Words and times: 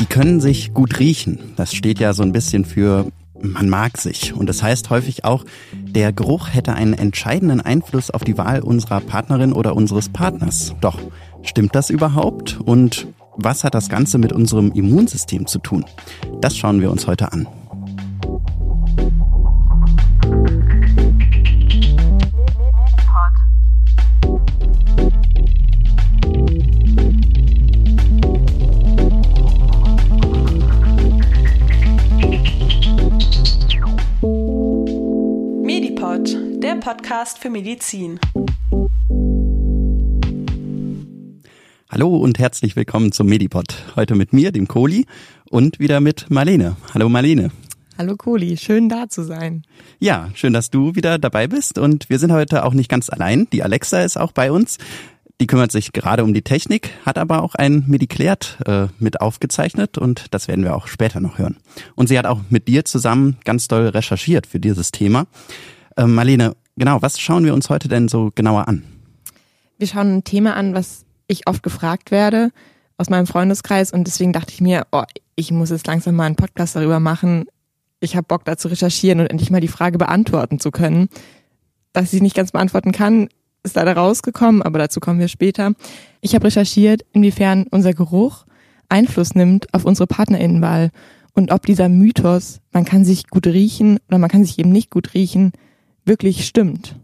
Die 0.00 0.06
können 0.06 0.40
sich 0.40 0.74
gut 0.74 0.98
riechen. 0.98 1.54
Das 1.56 1.74
steht 1.74 1.98
ja 1.98 2.12
so 2.12 2.22
ein 2.22 2.32
bisschen 2.32 2.64
für 2.64 3.06
man 3.42 3.68
mag 3.68 3.98
sich. 3.98 4.34
Und 4.34 4.48
das 4.48 4.62
heißt 4.62 4.90
häufig 4.90 5.24
auch, 5.24 5.44
der 5.72 6.12
Geruch 6.12 6.48
hätte 6.52 6.74
einen 6.74 6.94
entscheidenden 6.94 7.60
Einfluss 7.60 8.10
auf 8.10 8.24
die 8.24 8.38
Wahl 8.38 8.60
unserer 8.60 9.00
Partnerin 9.00 9.52
oder 9.52 9.76
unseres 9.76 10.08
Partners. 10.08 10.74
Doch, 10.80 10.98
stimmt 11.42 11.74
das 11.74 11.90
überhaupt? 11.90 12.58
Und 12.64 13.08
was 13.36 13.64
hat 13.64 13.74
das 13.74 13.88
Ganze 13.88 14.18
mit 14.18 14.32
unserem 14.32 14.72
Immunsystem 14.72 15.46
zu 15.46 15.58
tun? 15.58 15.84
Das 16.40 16.56
schauen 16.56 16.80
wir 16.80 16.90
uns 16.90 17.06
heute 17.06 17.32
an. 17.32 17.46
Podcast 36.86 37.40
für 37.40 37.50
Medizin. 37.50 38.20
Hallo 41.90 42.16
und 42.16 42.38
herzlich 42.38 42.76
willkommen 42.76 43.10
zum 43.10 43.26
Medipod. 43.26 43.74
Heute 43.96 44.14
mit 44.14 44.32
mir, 44.32 44.52
dem 44.52 44.68
Kohli, 44.68 45.04
und 45.50 45.80
wieder 45.80 45.98
mit 45.98 46.30
Marlene. 46.30 46.76
Hallo 46.94 47.08
Marlene. 47.08 47.50
Hallo 47.98 48.14
Kohli, 48.14 48.56
schön 48.56 48.88
da 48.88 49.08
zu 49.08 49.24
sein. 49.24 49.64
Ja, 49.98 50.30
schön, 50.34 50.52
dass 50.52 50.70
du 50.70 50.94
wieder 50.94 51.18
dabei 51.18 51.48
bist 51.48 51.80
und 51.80 52.08
wir 52.08 52.20
sind 52.20 52.30
heute 52.30 52.64
auch 52.64 52.72
nicht 52.72 52.88
ganz 52.88 53.10
allein. 53.10 53.48
Die 53.50 53.64
Alexa 53.64 54.02
ist 54.02 54.16
auch 54.16 54.30
bei 54.30 54.52
uns. 54.52 54.78
Die 55.40 55.48
kümmert 55.48 55.72
sich 55.72 55.92
gerade 55.92 56.22
um 56.22 56.34
die 56.34 56.42
Technik, 56.42 56.90
hat 57.04 57.18
aber 57.18 57.42
auch 57.42 57.56
ein 57.56 57.82
Mediklärt 57.88 58.58
äh, 58.64 58.86
mit 59.00 59.20
aufgezeichnet 59.20 59.98
und 59.98 60.26
das 60.32 60.46
werden 60.46 60.62
wir 60.62 60.76
auch 60.76 60.86
später 60.86 61.18
noch 61.18 61.38
hören. 61.38 61.56
Und 61.96 62.06
sie 62.06 62.16
hat 62.16 62.26
auch 62.26 62.42
mit 62.48 62.68
dir 62.68 62.84
zusammen 62.84 63.38
ganz 63.44 63.66
doll 63.66 63.88
recherchiert 63.88 64.46
für 64.46 64.60
dieses 64.60 64.92
Thema. 64.92 65.26
Äh, 65.96 66.06
Marlene, 66.06 66.54
Genau, 66.76 67.00
was 67.00 67.18
schauen 67.18 67.44
wir 67.44 67.54
uns 67.54 67.70
heute 67.70 67.88
denn 67.88 68.08
so 68.08 68.30
genauer 68.34 68.68
an? 68.68 68.82
Wir 69.78 69.86
schauen 69.86 70.18
ein 70.18 70.24
Thema 70.24 70.54
an, 70.56 70.74
was 70.74 71.04
ich 71.26 71.46
oft 71.46 71.62
gefragt 71.62 72.10
werde 72.10 72.50
aus 72.98 73.10
meinem 73.10 73.26
Freundeskreis 73.26 73.92
und 73.92 74.06
deswegen 74.06 74.32
dachte 74.32 74.52
ich 74.52 74.60
mir, 74.60 74.86
oh, 74.92 75.02
ich 75.34 75.50
muss 75.50 75.70
jetzt 75.70 75.86
langsam 75.86 76.16
mal 76.16 76.24
einen 76.24 76.36
Podcast 76.36 76.76
darüber 76.76 77.00
machen. 77.00 77.46
Ich 78.00 78.16
habe 78.16 78.26
Bock 78.26 78.44
da 78.44 78.56
zu 78.56 78.68
recherchieren 78.68 79.20
und 79.20 79.26
endlich 79.26 79.50
mal 79.50 79.60
die 79.60 79.68
Frage 79.68 79.98
beantworten 79.98 80.60
zu 80.60 80.70
können. 80.70 81.08
Dass 81.92 82.04
ich 82.04 82.10
sie 82.10 82.20
nicht 82.20 82.36
ganz 82.36 82.52
beantworten 82.52 82.92
kann, 82.92 83.28
ist 83.62 83.76
leider 83.76 83.96
rausgekommen, 83.96 84.62
aber 84.62 84.78
dazu 84.78 85.00
kommen 85.00 85.18
wir 85.18 85.28
später. 85.28 85.72
Ich 86.20 86.34
habe 86.34 86.44
recherchiert, 86.44 87.04
inwiefern 87.12 87.66
unser 87.70 87.92
Geruch 87.92 88.46
Einfluss 88.88 89.34
nimmt 89.34 89.72
auf 89.74 89.84
unsere 89.84 90.06
Partnerinnenwahl 90.06 90.90
und 91.32 91.50
ob 91.50 91.66
dieser 91.66 91.88
Mythos, 91.88 92.60
man 92.72 92.84
kann 92.84 93.04
sich 93.04 93.28
gut 93.28 93.46
riechen 93.46 93.98
oder 94.08 94.18
man 94.18 94.30
kann 94.30 94.44
sich 94.44 94.58
eben 94.58 94.70
nicht 94.70 94.90
gut 94.90 95.14
riechen, 95.14 95.52
wirklich 96.06 96.46
stimmt. 96.46 96.96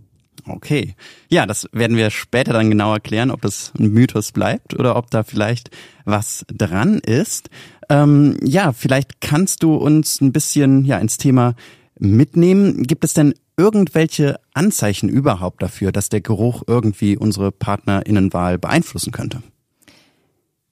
Okay. 0.47 0.95
Ja, 1.29 1.47
das 1.47 1.69
werden 1.73 1.97
wir 1.97 2.11
später 2.11 2.53
dann 2.53 2.71
genau 2.71 2.93
erklären, 2.93 3.31
ob 3.31 3.43
das 3.43 3.73
ein 3.79 3.93
Mythos 3.93 4.33
bleibt 4.33 4.79
oder 4.79 4.97
ob 4.97 5.11
da 5.11 5.23
vielleicht 5.23 5.71
was 6.05 6.45
dran 6.49 6.99
ist. 6.99 7.49
Ähm, 7.89 8.37
ja, 8.43 8.73
vielleicht 8.73 9.21
kannst 9.21 9.63
du 9.63 9.75
uns 9.75 10.21
ein 10.21 10.33
bisschen 10.33 10.85
ja 10.85 10.99
ins 10.99 11.17
Thema 11.17 11.55
mitnehmen. 11.99 12.83
Gibt 12.83 13.05
es 13.05 13.15
denn 13.15 13.35
irgendwelche 13.57 14.41
Anzeichen 14.55 15.09
überhaupt 15.09 15.63
dafür, 15.63 15.93
dass 15.93 16.09
der 16.09 16.21
Geruch 16.21 16.63
irgendwie 16.67 17.17
unsere 17.17 17.53
Partnerinnenwahl 17.53 18.59
beeinflussen 18.59 19.13
könnte? 19.13 19.43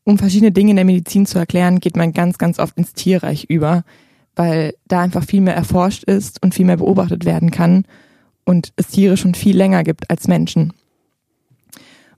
Um 0.03 0.19
verschiedene 0.19 0.51
Dinge 0.51 0.71
in 0.71 0.77
der 0.77 0.85
Medizin 0.85 1.27
zu 1.27 1.39
erklären, 1.39 1.79
geht 1.79 1.97
man 1.97 2.13
ganz, 2.13 2.39
ganz 2.39 2.59
oft 2.59 2.77
ins 2.77 2.95
Tierreich 2.95 3.45
über, 3.45 3.85
weil 4.35 4.75
da 4.89 5.01
einfach 5.01 5.23
viel 5.25 5.43
mehr 5.43 5.55
erforscht 5.55 6.05
ist 6.05 6.43
und 6.43 6.55
viel 6.55 6.65
mehr 6.65 6.79
beobachtet 6.79 7.25
werden 7.25 7.53
kann 7.53 7.85
und 8.51 8.73
es 8.75 8.89
Tiere 8.89 9.17
schon 9.17 9.35
viel 9.35 9.57
länger 9.57 9.85
gibt 9.85 10.11
als 10.11 10.27
Menschen. 10.27 10.73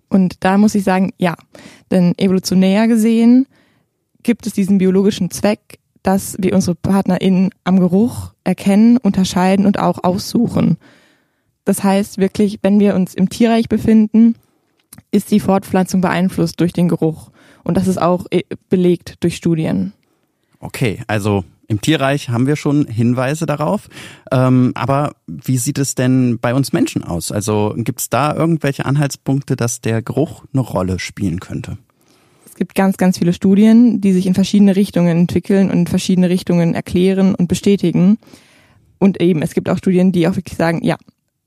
Und 0.09 0.43
da 0.45 0.57
muss 0.57 0.75
ich 0.75 0.83
sagen, 0.83 1.13
ja, 1.19 1.37
denn 1.91 2.17
evolutionär 2.17 2.89
gesehen 2.89 3.47
gibt 4.23 4.47
es 4.47 4.55
diesen 4.55 4.79
biologischen 4.79 5.31
Zweck, 5.31 5.79
dass 6.03 6.37
wir 6.39 6.55
unsere 6.55 6.75
PartnerInnen 6.75 7.51
am 7.65 7.79
Geruch 7.79 8.33
erkennen, 8.45 8.97
unterscheiden 8.97 9.67
und 9.67 9.79
auch 9.79 10.05
aussuchen. 10.05 10.79
Das 11.67 11.85
heißt 11.85 12.17
wirklich, 12.17 12.61
wenn 12.63 12.81
wir 12.81 12.95
uns 12.95 13.13
im 13.13 13.29
Tierreich 13.29 13.69
befinden, 13.69 14.35
ist 15.11 15.31
die 15.33 15.41
Fortpflanzung 15.41 16.01
beeinflusst 16.01 16.59
durch 16.61 16.73
den 16.73 16.89
Geruch. 16.89 17.31
Und 17.63 17.77
das 17.77 17.89
ist 17.89 18.01
auch 18.01 18.25
äh, 18.31 18.41
belegt 18.71 19.17
durch 19.21 19.37
Studien. 19.37 19.93
Okay, 20.61 21.03
also 21.09 21.45
im 21.73 21.81
Tierreich 21.81 22.29
haben 22.29 22.47
wir 22.47 22.57
schon 22.57 22.87
Hinweise 22.87 23.47
darauf. 23.47 23.89
Ähm, 24.31 24.73
aber 24.75 25.15
wie 25.27 25.59
sieht 25.59 25.79
es 25.79 25.95
denn 25.95 26.39
bei 26.39 26.55
uns 26.55 26.73
Menschen 26.73 27.03
aus? 27.03 27.33
Also 27.33 27.75
gibt 27.77 28.01
es 28.01 28.11
da 28.11 28.35
irgendwelche 28.35 28.85
Anhaltspunkte, 28.85 29.57
dass 29.57 29.81
der 29.81 30.03
Geruch 30.03 30.45
eine 30.53 30.61
Rolle 30.61 30.99
spielen 30.99 31.41
könnte? 31.41 31.79
Es 32.47 32.55
gibt 32.55 32.75
ganz, 32.75 32.99
ganz 32.99 33.19
viele 33.19 33.33
Studien, 33.33 34.03
die 34.03 34.13
sich 34.13 34.27
in 34.27 34.35
verschiedene 34.35 34.77
Richtungen 34.77 35.17
entwickeln 35.17 35.71
und 35.71 35.79
in 35.79 35.87
verschiedene 35.87 36.29
Richtungen 36.29 36.75
erklären 36.75 37.35
und 37.35 37.49
bestätigen. 37.49 38.19
Und 38.99 39.21
eben, 39.23 39.41
es 39.41 39.55
gibt 39.55 39.71
auch 39.71 39.79
Studien, 39.79 40.13
die 40.13 40.29
auch 40.29 40.37
wirklich 40.37 40.59
sagen, 40.59 40.85
ja, 40.85 40.97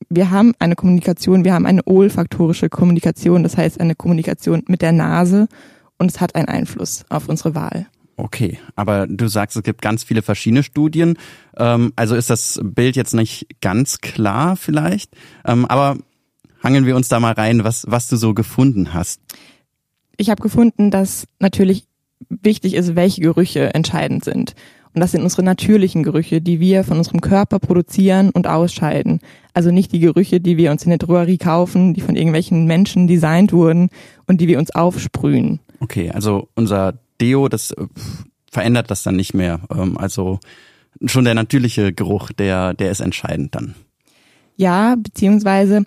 wir 0.10 0.32
haben 0.32 0.54
eine 0.58 0.76
Kommunikation, 0.76 1.46
wir 1.46 1.54
haben 1.54 1.68
eine 1.68 1.86
olfaktorische 1.86 2.70
Kommunikation, 2.70 3.44
das 3.44 3.58
heißt 3.58 3.80
eine 3.80 3.96
Kommunikation 3.96 4.64
mit 4.68 4.82
der 4.82 4.92
Nase 4.92 5.48
und 6.00 6.10
es 6.10 6.20
hat 6.20 6.36
einen 6.36 6.48
Einfluss 6.48 7.06
auf 7.10 7.30
unsere 7.30 7.54
Wahl. 7.56 7.86
Okay, 8.18 8.60
aber 8.76 9.08
du 9.08 9.28
sagst, 9.28 9.58
es 9.58 9.64
gibt 9.64 9.82
ganz 9.82 10.04
viele 10.04 10.22
verschiedene 10.22 10.64
Studien. 10.64 11.18
Ähm, 11.58 11.92
also 11.96 12.16
ist 12.16 12.30
das 12.30 12.60
Bild 12.64 12.96
jetzt 12.96 13.14
nicht 13.14 13.48
ganz 13.62 14.00
klar 14.00 14.56
vielleicht. 14.56 15.12
Ähm, 15.46 15.66
aber 15.66 15.98
hangeln 16.64 16.86
wir 16.86 16.96
uns 16.96 17.10
da 17.10 17.20
mal 17.20 17.34
rein, 17.34 17.64
was, 17.64 17.86
was 17.88 18.08
du 18.08 18.16
so 18.16 18.34
gefunden 18.34 18.94
hast. 18.94 19.20
Ich 20.18 20.30
habe 20.30 20.42
gefunden, 20.42 20.92
dass 20.92 21.28
natürlich 21.40 21.86
wichtig 22.30 22.74
ist, 22.74 22.96
welche 22.96 23.22
Gerüche 23.22 23.74
entscheidend 23.74 24.24
sind. 24.24 24.56
Und 24.94 25.02
das 25.02 25.12
sind 25.12 25.24
unsere 25.24 25.44
natürlichen 25.44 26.04
Gerüche, 26.04 26.40
die 26.40 26.62
wir 26.62 26.86
von 26.86 26.98
unserem 26.98 27.20
Körper 27.20 27.60
produzieren 27.60 28.30
und 28.30 28.48
ausscheiden. 28.48 29.20
Also 29.54 29.70
nicht 29.70 29.92
die 29.92 30.00
Gerüche, 30.00 30.40
die 30.40 30.56
wir 30.56 30.72
uns 30.72 30.84
in 30.84 30.90
der 30.90 31.00
Drogerie 31.00 31.38
kaufen, 31.38 31.94
die 31.94 32.00
von 32.00 32.16
irgendwelchen 32.16 32.66
Menschen 32.66 33.06
designt 33.06 33.52
wurden 33.52 33.90
und 34.26 34.40
die 34.40 34.48
wir 34.48 34.58
uns 34.58 34.72
aufsprühen. 34.72 35.60
Okay, 35.82 36.12
also 36.12 36.48
unser 36.56 36.94
Deo, 37.22 37.48
das 37.50 37.72
äh, 37.72 37.88
verändert 38.52 38.90
das 38.92 39.04
dann 39.04 39.16
nicht 39.16 39.34
mehr. 39.34 39.60
Ähm, 39.70 39.98
also 39.98 40.40
schon 41.06 41.26
der 41.26 41.34
natürliche 41.34 41.94
Geruch, 41.94 42.32
der, 42.32 42.74
der 42.74 42.92
ist 42.92 43.02
entscheidend 43.02 43.56
dann. 43.56 43.76
Ja, 44.56 44.96
beziehungsweise 44.96 45.84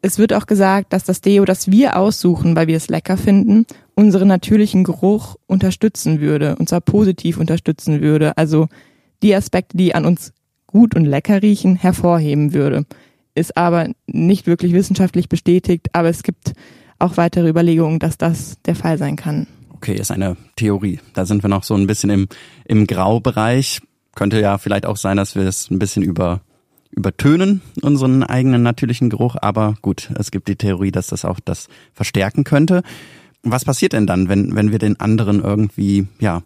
es 0.00 0.18
wird 0.18 0.32
auch 0.32 0.46
gesagt, 0.46 0.92
dass 0.92 1.04
das 1.04 1.20
Deo, 1.20 1.44
das 1.44 1.70
wir 1.70 1.96
aussuchen, 1.96 2.56
weil 2.56 2.66
wir 2.66 2.76
es 2.76 2.88
lecker 2.88 3.16
finden, 3.16 3.66
unseren 3.94 4.28
natürlichen 4.28 4.84
Geruch 4.84 5.36
unterstützen 5.46 6.20
würde, 6.20 6.56
und 6.56 6.68
zwar 6.68 6.80
positiv 6.80 7.36
unterstützen 7.38 8.00
würde. 8.00 8.36
Also 8.38 8.68
die 9.22 9.34
Aspekte, 9.34 9.76
die 9.76 9.94
an 9.94 10.06
uns 10.06 10.32
gut 10.66 10.94
und 10.94 11.04
lecker 11.04 11.42
riechen, 11.42 11.76
hervorheben 11.76 12.52
würde. 12.54 12.86
Ist 13.34 13.56
aber 13.56 13.88
nicht 14.06 14.46
wirklich 14.46 14.72
wissenschaftlich 14.72 15.28
bestätigt, 15.28 15.88
aber 15.92 16.08
es 16.08 16.22
gibt 16.22 16.52
auch 16.98 17.16
weitere 17.16 17.48
Überlegungen, 17.48 17.98
dass 17.98 18.18
das 18.18 18.60
der 18.62 18.74
Fall 18.74 18.98
sein 18.98 19.16
kann 19.16 19.46
okay, 19.78 19.94
ist 19.94 20.10
eine 20.10 20.36
Theorie. 20.56 20.98
Da 21.14 21.24
sind 21.24 21.44
wir 21.44 21.48
noch 21.48 21.62
so 21.62 21.74
ein 21.74 21.86
bisschen 21.86 22.10
im, 22.10 22.28
im 22.64 22.86
Graubereich. 22.86 23.80
Könnte 24.16 24.40
ja 24.40 24.58
vielleicht 24.58 24.86
auch 24.86 24.96
sein, 24.96 25.16
dass 25.16 25.36
wir 25.36 25.44
es 25.44 25.70
ein 25.70 25.78
bisschen 25.78 26.02
über, 26.02 26.40
übertönen, 26.90 27.62
unseren 27.80 28.24
eigenen 28.24 28.64
natürlichen 28.64 29.08
Geruch. 29.08 29.36
Aber 29.40 29.76
gut, 29.80 30.10
es 30.18 30.32
gibt 30.32 30.48
die 30.48 30.56
Theorie, 30.56 30.90
dass 30.90 31.06
das 31.06 31.24
auch 31.24 31.38
das 31.38 31.68
verstärken 31.94 32.42
könnte. 32.42 32.82
Was 33.44 33.64
passiert 33.64 33.92
denn 33.92 34.08
dann, 34.08 34.28
wenn, 34.28 34.56
wenn 34.56 34.72
wir 34.72 34.80
den 34.80 34.98
anderen 34.98 35.44
irgendwie, 35.44 36.08
ja, 36.18 36.42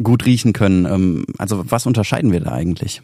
gut 0.00 0.24
riechen 0.24 0.52
können? 0.52 0.84
Ähm, 0.86 1.26
also 1.38 1.64
was 1.68 1.86
unterscheiden 1.86 2.30
wir 2.30 2.40
da 2.40 2.52
eigentlich? 2.52 3.02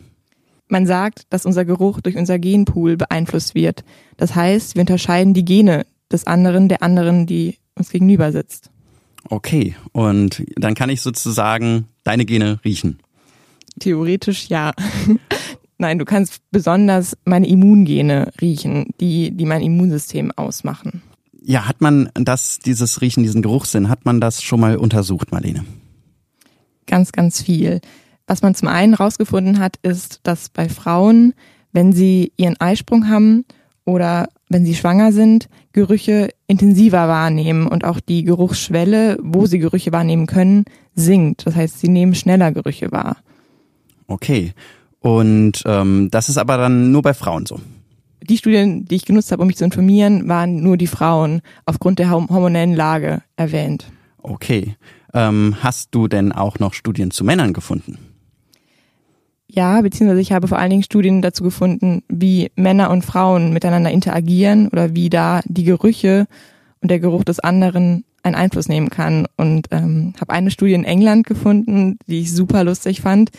Man 0.68 0.86
sagt, 0.86 1.26
dass 1.30 1.44
unser 1.44 1.64
Geruch 1.64 2.00
durch 2.00 2.16
unser 2.16 2.38
Genpool 2.38 2.96
beeinflusst 2.96 3.56
wird. 3.56 3.84
Das 4.16 4.36
heißt, 4.36 4.76
wir 4.76 4.80
unterscheiden 4.80 5.34
die 5.34 5.44
Gene 5.44 5.86
des 6.12 6.24
anderen, 6.24 6.68
der 6.68 6.84
anderen, 6.84 7.26
die 7.26 7.58
uns 7.74 7.90
gegenüber 7.90 8.30
sitzt. 8.30 8.70
Okay, 9.30 9.74
und 9.92 10.44
dann 10.56 10.74
kann 10.74 10.90
ich 10.90 11.00
sozusagen 11.00 11.88
deine 12.02 12.24
Gene 12.24 12.60
riechen. 12.64 12.98
Theoretisch 13.80 14.48
ja. 14.48 14.72
Nein, 15.78 15.98
du 15.98 16.04
kannst 16.04 16.40
besonders 16.50 17.16
meine 17.24 17.48
Immungene 17.48 18.30
riechen, 18.40 18.90
die, 19.00 19.32
die 19.32 19.44
mein 19.44 19.62
Immunsystem 19.62 20.30
ausmachen. 20.32 21.02
Ja, 21.42 21.66
hat 21.66 21.80
man 21.80 22.10
das, 22.14 22.58
dieses 22.58 23.00
Riechen, 23.00 23.22
diesen 23.22 23.42
Geruchssinn, 23.42 23.88
hat 23.88 24.04
man 24.04 24.20
das 24.20 24.42
schon 24.42 24.60
mal 24.60 24.76
untersucht, 24.76 25.32
Marlene? 25.32 25.64
Ganz, 26.86 27.12
ganz 27.12 27.42
viel. 27.42 27.80
Was 28.26 28.42
man 28.42 28.54
zum 28.54 28.68
einen 28.68 28.94
rausgefunden 28.94 29.58
hat, 29.58 29.76
ist, 29.82 30.20
dass 30.22 30.48
bei 30.48 30.68
Frauen, 30.68 31.34
wenn 31.72 31.92
sie 31.92 32.32
ihren 32.36 32.58
Eisprung 32.60 33.08
haben 33.08 33.44
oder 33.84 34.28
wenn 34.54 34.64
sie 34.64 34.76
schwanger 34.76 35.10
sind, 35.10 35.48
Gerüche 35.72 36.30
intensiver 36.46 37.08
wahrnehmen 37.08 37.66
und 37.66 37.84
auch 37.84 37.98
die 37.98 38.22
Geruchsschwelle, 38.22 39.18
wo 39.20 39.46
sie 39.46 39.58
Gerüche 39.58 39.90
wahrnehmen 39.90 40.26
können, 40.26 40.64
sinkt. 40.94 41.44
Das 41.44 41.56
heißt, 41.56 41.80
sie 41.80 41.88
nehmen 41.88 42.14
schneller 42.14 42.52
Gerüche 42.52 42.92
wahr. 42.92 43.16
Okay. 44.06 44.52
Und 45.00 45.64
ähm, 45.66 46.08
das 46.12 46.28
ist 46.28 46.38
aber 46.38 46.56
dann 46.56 46.92
nur 46.92 47.02
bei 47.02 47.14
Frauen 47.14 47.46
so. 47.46 47.58
Die 48.22 48.38
Studien, 48.38 48.84
die 48.84 48.94
ich 48.94 49.04
genutzt 49.04 49.32
habe, 49.32 49.42
um 49.42 49.48
mich 49.48 49.56
zu 49.56 49.64
informieren, 49.64 50.28
waren 50.28 50.62
nur 50.62 50.76
die 50.76 50.86
Frauen 50.86 51.42
aufgrund 51.66 51.98
der 51.98 52.10
hormonellen 52.10 52.74
Lage 52.74 53.22
erwähnt. 53.34 53.90
Okay. 54.22 54.76
Ähm, 55.12 55.56
hast 55.62 55.88
du 55.96 56.06
denn 56.06 56.30
auch 56.30 56.60
noch 56.60 56.74
Studien 56.74 57.10
zu 57.10 57.24
Männern 57.24 57.54
gefunden? 57.54 57.98
Ja, 59.54 59.82
beziehungsweise 59.82 60.20
ich 60.20 60.32
habe 60.32 60.48
vor 60.48 60.58
allen 60.58 60.70
Dingen 60.70 60.82
Studien 60.82 61.22
dazu 61.22 61.44
gefunden, 61.44 62.02
wie 62.08 62.50
Männer 62.56 62.90
und 62.90 63.04
Frauen 63.04 63.52
miteinander 63.52 63.92
interagieren 63.92 64.66
oder 64.66 64.96
wie 64.96 65.08
da 65.08 65.42
die 65.44 65.62
Gerüche 65.62 66.26
und 66.80 66.90
der 66.90 66.98
Geruch 66.98 67.22
des 67.22 67.38
anderen 67.38 68.04
einen 68.24 68.34
Einfluss 68.34 68.68
nehmen 68.68 68.90
kann. 68.90 69.28
Und 69.36 69.68
ähm, 69.70 70.14
habe 70.20 70.32
eine 70.32 70.50
Studie 70.50 70.74
in 70.74 70.82
England 70.82 71.24
gefunden, 71.24 71.98
die 72.08 72.22
ich 72.22 72.32
super 72.32 72.64
lustig 72.64 73.00
fand, 73.00 73.30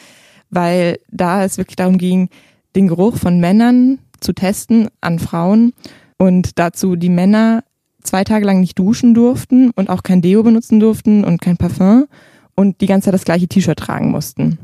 weil 0.50 1.00
da 1.12 1.44
es 1.44 1.58
wirklich 1.58 1.76
darum 1.76 1.98
ging, 1.98 2.30
den 2.78 2.88
Geruch 2.88 3.18
von 3.18 3.42
Männern 3.42 4.00
zu 4.22 4.32
testen 4.32 4.88
an 5.02 5.20
Frauen 5.20 5.74
und 6.18 6.58
dazu 6.58 6.96
die 6.96 7.10
Männer 7.10 7.66
zwei 8.04 8.24
Tage 8.24 8.46
lang 8.46 8.62
nicht 8.62 8.80
duschen 8.80 9.16
durften 9.16 9.72
und 9.72 9.90
auch 9.90 10.02
kein 10.02 10.22
Deo 10.22 10.44
benutzen 10.44 10.80
durften 10.80 11.26
und 11.26 11.42
kein 11.42 11.58
Parfum 11.58 12.08
und 12.56 12.80
die 12.80 12.86
ganze 12.86 13.06
Zeit 13.06 13.16
das 13.16 13.26
gleiche 13.26 13.50
T-Shirt 13.50 13.78
tragen 13.78 14.12
mussten. 14.12 14.60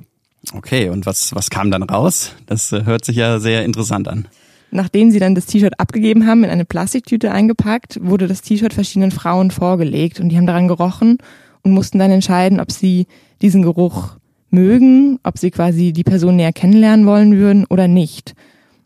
Okay, 0.53 0.89
und 0.89 1.05
was, 1.05 1.33
was 1.35 1.49
kam 1.49 1.71
dann 1.71 1.83
raus? 1.83 2.35
Das 2.45 2.71
äh, 2.71 2.83
hört 2.85 3.05
sich 3.05 3.15
ja 3.15 3.39
sehr 3.39 3.63
interessant 3.63 4.07
an. 4.07 4.27
Nachdem 4.71 5.11
sie 5.11 5.19
dann 5.19 5.35
das 5.35 5.45
T-Shirt 5.45 5.79
abgegeben 5.79 6.25
haben, 6.25 6.43
in 6.43 6.49
eine 6.49 6.65
Plastiktüte 6.65 7.31
eingepackt, 7.31 7.99
wurde 8.01 8.27
das 8.27 8.41
T-Shirt 8.41 8.73
verschiedenen 8.73 9.11
Frauen 9.11 9.51
vorgelegt 9.51 10.19
und 10.19 10.29
die 10.29 10.37
haben 10.37 10.47
daran 10.47 10.67
gerochen 10.67 11.17
und 11.61 11.73
mussten 11.73 11.99
dann 11.99 12.11
entscheiden, 12.11 12.59
ob 12.59 12.71
sie 12.71 13.07
diesen 13.41 13.63
Geruch 13.63 14.15
mögen, 14.49 15.19
ob 15.23 15.37
sie 15.37 15.51
quasi 15.51 15.93
die 15.93 16.03
Person 16.03 16.37
näher 16.37 16.53
kennenlernen 16.53 17.05
wollen 17.05 17.37
würden 17.37 17.65
oder 17.65 17.87
nicht. 17.87 18.33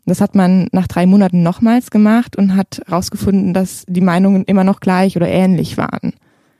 Das 0.06 0.20
hat 0.20 0.34
man 0.34 0.68
nach 0.70 0.86
drei 0.86 1.06
Monaten 1.06 1.42
nochmals 1.42 1.90
gemacht 1.90 2.36
und 2.36 2.54
hat 2.54 2.80
herausgefunden, 2.86 3.54
dass 3.54 3.84
die 3.88 4.00
Meinungen 4.00 4.44
immer 4.44 4.62
noch 4.62 4.80
gleich 4.80 5.16
oder 5.16 5.28
ähnlich 5.28 5.76
waren. 5.76 6.14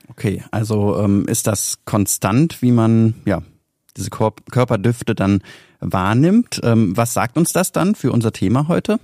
Okay, 0.08 0.42
also 0.50 0.99
ähm, 0.99 1.26
ist 1.28 1.46
das 1.46 1.78
konstant, 1.84 2.62
wie 2.62 2.72
man 2.72 3.14
ja 3.25 3.42
diese 3.96 4.10
Körperdüfte 4.10 5.14
dann 5.14 5.40
wahrnimmt. 5.81 6.60
Ähm, 6.62 6.96
was 6.96 7.14
sagt 7.14 7.37
uns 7.37 7.52
das 7.52 7.72
dann 7.72 7.94
für 7.94 8.12
unser 8.12 8.32
Thema 8.32 8.69
heute? 8.69 8.98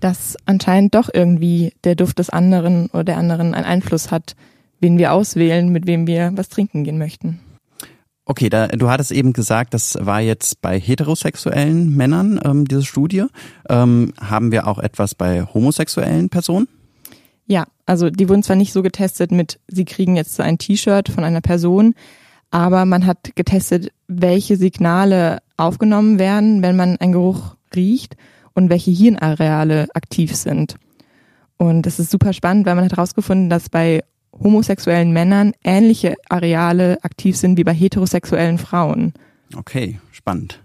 Dass 0.00 0.36
anscheinend 0.46 0.94
doch 0.94 1.08
irgendwie 1.12 1.72
der 1.84 1.94
Duft 1.94 2.18
des 2.18 2.30
anderen 2.30 2.88
oder 2.88 3.04
der 3.04 3.16
anderen 3.16 3.54
einen 3.54 3.64
Einfluss 3.64 4.10
hat, 4.10 4.34
wen 4.80 4.98
wir 4.98 5.12
auswählen, 5.12 5.70
mit 5.70 5.86
wem 5.86 6.06
wir 6.06 6.32
was 6.34 6.48
trinken 6.48 6.84
gehen 6.84 6.98
möchten. 6.98 7.40
Okay, 8.26 8.48
da, 8.48 8.68
du 8.68 8.88
hattest 8.88 9.12
eben 9.12 9.34
gesagt, 9.34 9.74
das 9.74 9.98
war 10.00 10.20
jetzt 10.20 10.62
bei 10.62 10.80
heterosexuellen 10.80 11.94
Männern, 11.94 12.40
ähm, 12.42 12.66
diese 12.66 12.84
Studie. 12.84 13.24
Ähm, 13.68 14.14
haben 14.18 14.50
wir 14.50 14.66
auch 14.66 14.78
etwas 14.78 15.14
bei 15.14 15.42
homosexuellen 15.44 16.30
Personen? 16.30 16.66
Ja, 17.46 17.66
also 17.84 18.08
die 18.08 18.28
wurden 18.30 18.42
zwar 18.42 18.56
nicht 18.56 18.72
so 18.72 18.82
getestet 18.82 19.30
mit, 19.30 19.60
sie 19.68 19.84
kriegen 19.84 20.16
jetzt 20.16 20.34
so 20.34 20.42
ein 20.42 20.56
T-Shirt 20.56 21.10
von 21.10 21.24
einer 21.24 21.42
Person, 21.42 21.94
aber 22.54 22.84
man 22.84 23.04
hat 23.04 23.34
getestet, 23.34 23.90
welche 24.06 24.56
Signale 24.56 25.42
aufgenommen 25.56 26.20
werden, 26.20 26.62
wenn 26.62 26.76
man 26.76 26.96
einen 26.98 27.10
Geruch 27.10 27.56
riecht 27.74 28.16
und 28.54 28.70
welche 28.70 28.92
Hirnareale 28.92 29.88
aktiv 29.92 30.36
sind. 30.36 30.76
Und 31.56 31.82
das 31.82 31.98
ist 31.98 32.12
super 32.12 32.32
spannend, 32.32 32.64
weil 32.64 32.76
man 32.76 32.84
hat 32.84 32.92
herausgefunden, 32.92 33.50
dass 33.50 33.68
bei 33.68 34.04
homosexuellen 34.32 35.12
Männern 35.12 35.54
ähnliche 35.64 36.14
Areale 36.28 37.02
aktiv 37.02 37.36
sind 37.36 37.58
wie 37.58 37.64
bei 37.64 37.74
heterosexuellen 37.74 38.58
Frauen. 38.58 39.14
Okay, 39.56 39.98
spannend. 40.12 40.62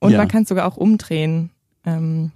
Und 0.00 0.10
ja. 0.10 0.18
man 0.18 0.26
kann 0.26 0.42
es 0.42 0.48
sogar 0.48 0.66
auch 0.66 0.76
umdrehen. 0.76 1.50
Ähm, 1.84 2.32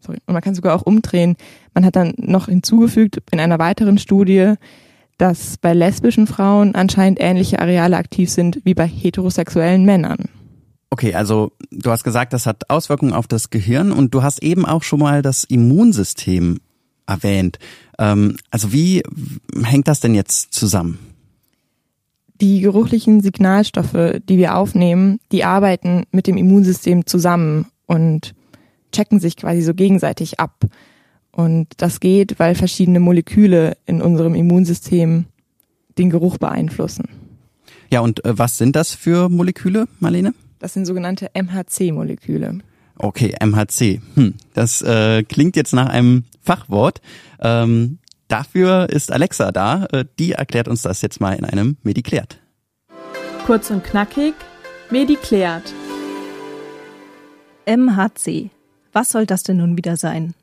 sorry, 0.00 0.18
und 0.26 0.32
man 0.32 0.42
kann 0.42 0.56
sogar 0.56 0.74
auch 0.74 0.82
umdrehen. 0.82 1.36
Man 1.74 1.84
hat 1.84 1.94
dann 1.94 2.14
noch 2.16 2.46
hinzugefügt 2.46 3.18
in 3.30 3.38
einer 3.38 3.60
weiteren 3.60 3.98
Studie, 3.98 4.54
dass 5.18 5.58
bei 5.58 5.74
lesbischen 5.74 6.26
Frauen 6.26 6.74
anscheinend 6.74 7.18
ähnliche 7.20 7.58
Areale 7.58 7.96
aktiv 7.96 8.30
sind 8.30 8.60
wie 8.64 8.74
bei 8.74 8.86
heterosexuellen 8.86 9.84
Männern. 9.84 10.28
Okay, 10.90 11.14
also 11.14 11.52
du 11.70 11.90
hast 11.90 12.04
gesagt, 12.04 12.32
das 12.32 12.46
hat 12.46 12.70
Auswirkungen 12.70 13.12
auf 13.12 13.26
das 13.26 13.50
Gehirn 13.50 13.92
und 13.92 14.14
du 14.14 14.22
hast 14.22 14.42
eben 14.42 14.64
auch 14.64 14.82
schon 14.82 15.00
mal 15.00 15.20
das 15.20 15.44
Immunsystem 15.44 16.60
erwähnt. 17.06 17.58
Ähm, 17.98 18.36
also 18.50 18.72
wie 18.72 19.02
hängt 19.62 19.88
das 19.88 20.00
denn 20.00 20.14
jetzt 20.14 20.54
zusammen? 20.54 20.98
Die 22.40 22.60
geruchlichen 22.60 23.20
Signalstoffe, 23.20 24.20
die 24.28 24.38
wir 24.38 24.56
aufnehmen, 24.56 25.18
die 25.32 25.44
arbeiten 25.44 26.04
mit 26.12 26.28
dem 26.28 26.36
Immunsystem 26.36 27.04
zusammen 27.04 27.66
und 27.86 28.34
checken 28.92 29.18
sich 29.18 29.36
quasi 29.36 29.60
so 29.62 29.74
gegenseitig 29.74 30.38
ab. 30.38 30.64
Und 31.38 31.68
das 31.76 32.00
geht, 32.00 32.40
weil 32.40 32.56
verschiedene 32.56 32.98
Moleküle 32.98 33.76
in 33.86 34.02
unserem 34.02 34.34
Immunsystem 34.34 35.26
den 35.96 36.10
Geruch 36.10 36.36
beeinflussen. 36.38 37.04
Ja, 37.92 38.00
und 38.00 38.24
äh, 38.24 38.36
was 38.36 38.58
sind 38.58 38.74
das 38.74 38.92
für 38.92 39.28
Moleküle, 39.28 39.86
Marlene? 40.00 40.34
Das 40.58 40.74
sind 40.74 40.84
sogenannte 40.84 41.30
MHC-Moleküle. 41.34 42.58
Okay, 42.96 43.36
MHC. 43.40 44.00
Hm, 44.16 44.34
das 44.54 44.82
äh, 44.82 45.22
klingt 45.22 45.54
jetzt 45.54 45.72
nach 45.74 45.88
einem 45.88 46.24
Fachwort. 46.42 47.00
Ähm, 47.40 47.98
dafür 48.26 48.90
ist 48.90 49.12
Alexa 49.12 49.52
da. 49.52 49.86
Äh, 49.92 50.06
die 50.18 50.32
erklärt 50.32 50.66
uns 50.66 50.82
das 50.82 51.02
jetzt 51.02 51.20
mal 51.20 51.34
in 51.34 51.44
einem 51.44 51.76
Mediklärt. 51.84 52.40
Kurz 53.46 53.70
und 53.70 53.84
knackig, 53.84 54.34
Mediklärt. 54.90 55.72
MHC. 57.64 58.50
Was 58.92 59.10
soll 59.10 59.24
das 59.24 59.44
denn 59.44 59.58
nun 59.58 59.76
wieder 59.76 59.96
sein? 59.96 60.34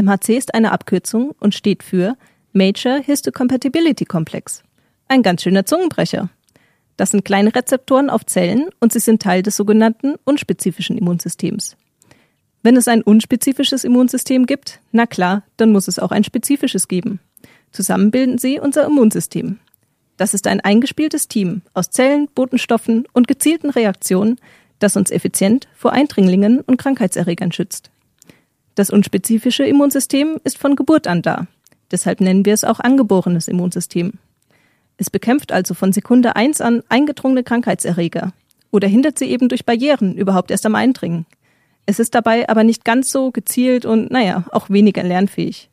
MHC 0.00 0.36
ist 0.36 0.54
eine 0.54 0.72
Abkürzung 0.72 1.34
und 1.40 1.54
steht 1.54 1.82
für 1.82 2.16
Major 2.52 3.00
Histocompatibility 3.00 4.04
Complex. 4.04 4.62
Ein 5.08 5.22
ganz 5.22 5.42
schöner 5.42 5.66
Zungenbrecher. 5.66 6.30
Das 6.96 7.10
sind 7.10 7.24
kleine 7.24 7.54
Rezeptoren 7.54 8.08
auf 8.08 8.24
Zellen 8.24 8.70
und 8.80 8.92
sie 8.92 9.00
sind 9.00 9.22
Teil 9.22 9.42
des 9.42 9.56
sogenannten 9.56 10.14
unspezifischen 10.24 10.96
Immunsystems. 10.96 11.76
Wenn 12.62 12.76
es 12.76 12.88
ein 12.88 13.02
unspezifisches 13.02 13.84
Immunsystem 13.84 14.46
gibt, 14.46 14.80
na 14.92 15.06
klar, 15.06 15.42
dann 15.56 15.72
muss 15.72 15.88
es 15.88 15.98
auch 15.98 16.10
ein 16.10 16.24
spezifisches 16.24 16.88
geben. 16.88 17.20
Zusammen 17.72 18.10
bilden 18.10 18.38
sie 18.38 18.58
unser 18.60 18.86
Immunsystem. 18.86 19.58
Das 20.16 20.34
ist 20.34 20.46
ein 20.46 20.60
eingespieltes 20.60 21.28
Team 21.28 21.62
aus 21.74 21.90
Zellen, 21.90 22.28
Botenstoffen 22.34 23.06
und 23.12 23.28
gezielten 23.28 23.70
Reaktionen, 23.70 24.36
das 24.78 24.96
uns 24.96 25.10
effizient 25.10 25.68
vor 25.74 25.92
Eindringlingen 25.92 26.60
und 26.60 26.76
Krankheitserregern 26.76 27.52
schützt. 27.52 27.90
Das 28.78 28.90
unspezifische 28.90 29.64
Immunsystem 29.64 30.38
ist 30.44 30.56
von 30.56 30.76
Geburt 30.76 31.08
an 31.08 31.20
da. 31.20 31.48
Deshalb 31.90 32.20
nennen 32.20 32.46
wir 32.46 32.54
es 32.54 32.62
auch 32.62 32.78
angeborenes 32.78 33.48
Immunsystem. 33.48 34.12
Es 34.98 35.10
bekämpft 35.10 35.50
also 35.50 35.74
von 35.74 35.92
Sekunde 35.92 36.36
eins 36.36 36.60
an 36.60 36.84
eingedrungene 36.88 37.42
Krankheitserreger 37.42 38.32
oder 38.70 38.86
hindert 38.86 39.18
sie 39.18 39.24
eben 39.24 39.48
durch 39.48 39.66
Barrieren 39.66 40.14
überhaupt 40.14 40.52
erst 40.52 40.64
am 40.64 40.76
Eindringen. 40.76 41.26
Es 41.86 41.98
ist 41.98 42.14
dabei 42.14 42.48
aber 42.48 42.62
nicht 42.62 42.84
ganz 42.84 43.10
so 43.10 43.32
gezielt 43.32 43.84
und, 43.84 44.12
naja, 44.12 44.44
auch 44.52 44.70
weniger 44.70 45.02
lernfähig. 45.02 45.70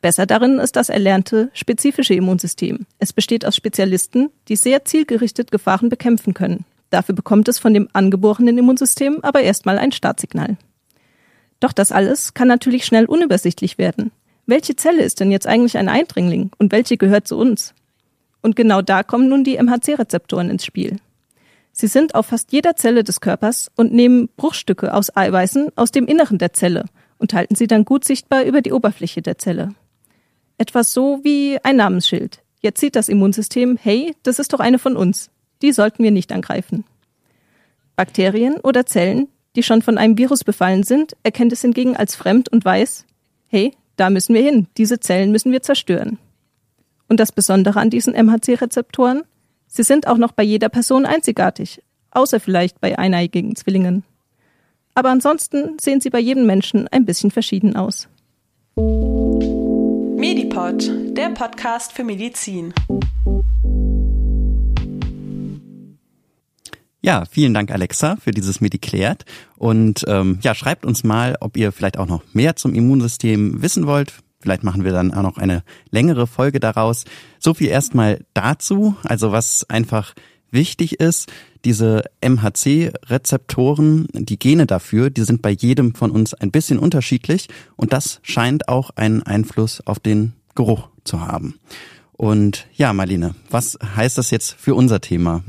Besser 0.00 0.24
darin 0.24 0.58
ist 0.58 0.76
das 0.76 0.88
erlernte 0.88 1.50
spezifische 1.52 2.14
Immunsystem. 2.14 2.86
Es 2.98 3.12
besteht 3.12 3.44
aus 3.44 3.56
Spezialisten, 3.56 4.30
die 4.48 4.56
sehr 4.56 4.86
zielgerichtet 4.86 5.50
Gefahren 5.50 5.90
bekämpfen 5.90 6.32
können. 6.32 6.64
Dafür 6.88 7.14
bekommt 7.14 7.46
es 7.48 7.58
von 7.58 7.74
dem 7.74 7.90
angeborenen 7.92 8.56
Immunsystem 8.56 9.18
aber 9.20 9.42
erstmal 9.42 9.78
ein 9.78 9.92
Startsignal. 9.92 10.56
Doch 11.60 11.72
das 11.72 11.92
alles 11.92 12.34
kann 12.34 12.48
natürlich 12.48 12.84
schnell 12.84 13.06
unübersichtlich 13.06 13.78
werden. 13.78 14.12
Welche 14.46 14.76
Zelle 14.76 15.02
ist 15.02 15.20
denn 15.20 15.30
jetzt 15.30 15.46
eigentlich 15.46 15.76
ein 15.76 15.88
Eindringling 15.88 16.50
und 16.58 16.72
welche 16.72 16.96
gehört 16.96 17.28
zu 17.28 17.36
uns? 17.36 17.74
Und 18.40 18.56
genau 18.56 18.82
da 18.82 19.02
kommen 19.02 19.28
nun 19.28 19.44
die 19.44 19.58
MHC-Rezeptoren 19.58 20.50
ins 20.50 20.64
Spiel. 20.64 21.00
Sie 21.72 21.86
sind 21.86 22.14
auf 22.14 22.26
fast 22.26 22.52
jeder 22.52 22.76
Zelle 22.76 23.04
des 23.04 23.20
Körpers 23.20 23.70
und 23.76 23.92
nehmen 23.92 24.28
Bruchstücke 24.36 24.94
aus 24.94 25.14
Eiweißen 25.14 25.68
aus 25.76 25.90
dem 25.90 26.06
Inneren 26.06 26.38
der 26.38 26.52
Zelle 26.52 26.86
und 27.18 27.34
halten 27.34 27.56
sie 27.56 27.66
dann 27.66 27.84
gut 27.84 28.04
sichtbar 28.04 28.44
über 28.44 28.62
die 28.62 28.72
Oberfläche 28.72 29.22
der 29.22 29.38
Zelle. 29.38 29.74
Etwas 30.56 30.92
so 30.92 31.20
wie 31.22 31.58
ein 31.62 31.76
Namensschild. 31.76 32.40
Jetzt 32.60 32.80
sieht 32.80 32.96
das 32.96 33.08
Immunsystem, 33.08 33.78
hey, 33.80 34.16
das 34.22 34.38
ist 34.38 34.52
doch 34.52 34.60
eine 34.60 34.78
von 34.78 34.96
uns. 34.96 35.30
Die 35.62 35.72
sollten 35.72 36.02
wir 36.02 36.10
nicht 36.10 36.32
angreifen. 36.32 36.84
Bakterien 37.94 38.56
oder 38.56 38.86
Zellen, 38.86 39.28
die 39.58 39.64
schon 39.64 39.82
von 39.82 39.98
einem 39.98 40.16
Virus 40.16 40.44
befallen 40.44 40.84
sind, 40.84 41.16
erkennt 41.24 41.52
es 41.52 41.62
hingegen 41.62 41.96
als 41.96 42.14
fremd 42.14 42.48
und 42.48 42.64
weiß, 42.64 43.04
hey, 43.48 43.72
da 43.96 44.08
müssen 44.08 44.32
wir 44.32 44.40
hin, 44.40 44.68
diese 44.76 45.00
Zellen 45.00 45.32
müssen 45.32 45.50
wir 45.50 45.62
zerstören. 45.62 46.16
Und 47.08 47.18
das 47.18 47.32
Besondere 47.32 47.80
an 47.80 47.90
diesen 47.90 48.14
MHC-Rezeptoren? 48.14 49.24
Sie 49.66 49.82
sind 49.82 50.06
auch 50.06 50.16
noch 50.16 50.30
bei 50.30 50.44
jeder 50.44 50.68
Person 50.68 51.06
einzigartig, 51.06 51.82
außer 52.12 52.38
vielleicht 52.38 52.80
bei 52.80 52.96
eineigigen 52.96 53.56
Zwillingen. 53.56 54.04
Aber 54.94 55.10
ansonsten 55.10 55.76
sehen 55.80 56.00
sie 56.00 56.10
bei 56.10 56.20
jedem 56.20 56.46
Menschen 56.46 56.86
ein 56.86 57.04
bisschen 57.04 57.32
verschieden 57.32 57.74
aus. 57.74 58.08
Medipod, 60.16 60.88
der 61.16 61.30
Podcast 61.30 61.94
für 61.94 62.04
Medizin. 62.04 62.72
Ja, 67.08 67.24
vielen 67.24 67.54
Dank 67.54 67.70
Alexa 67.70 68.16
für 68.16 68.32
dieses 68.32 68.60
Mediklärt 68.60 69.24
und 69.56 70.04
ähm, 70.08 70.40
ja, 70.42 70.54
schreibt 70.54 70.84
uns 70.84 71.04
mal, 71.04 71.38
ob 71.40 71.56
ihr 71.56 71.72
vielleicht 71.72 71.96
auch 71.96 72.06
noch 72.06 72.22
mehr 72.34 72.54
zum 72.54 72.74
Immunsystem 72.74 73.62
wissen 73.62 73.86
wollt. 73.86 74.12
Vielleicht 74.40 74.62
machen 74.62 74.84
wir 74.84 74.92
dann 74.92 75.14
auch 75.14 75.22
noch 75.22 75.38
eine 75.38 75.62
längere 75.90 76.26
Folge 76.26 76.60
daraus. 76.60 77.06
So 77.38 77.54
viel 77.54 77.68
erstmal 77.68 78.26
dazu, 78.34 78.94
also 79.04 79.32
was 79.32 79.64
einfach 79.70 80.12
wichtig 80.50 81.00
ist, 81.00 81.32
diese 81.64 82.04
MHC-Rezeptoren, 82.20 84.08
die 84.12 84.38
Gene 84.38 84.66
dafür, 84.66 85.08
die 85.08 85.24
sind 85.24 85.40
bei 85.40 85.52
jedem 85.52 85.94
von 85.94 86.10
uns 86.10 86.34
ein 86.34 86.50
bisschen 86.50 86.78
unterschiedlich 86.78 87.48
und 87.76 87.94
das 87.94 88.20
scheint 88.22 88.68
auch 88.68 88.90
einen 88.96 89.22
Einfluss 89.22 89.80
auf 89.86 89.98
den 89.98 90.34
Geruch 90.54 90.90
zu 91.04 91.22
haben. 91.22 91.54
Und 92.12 92.66
ja, 92.74 92.92
Marlene, 92.92 93.34
was 93.48 93.78
heißt 93.96 94.18
das 94.18 94.30
jetzt 94.30 94.52
für 94.52 94.74
unser 94.74 95.00
Thema? 95.00 95.42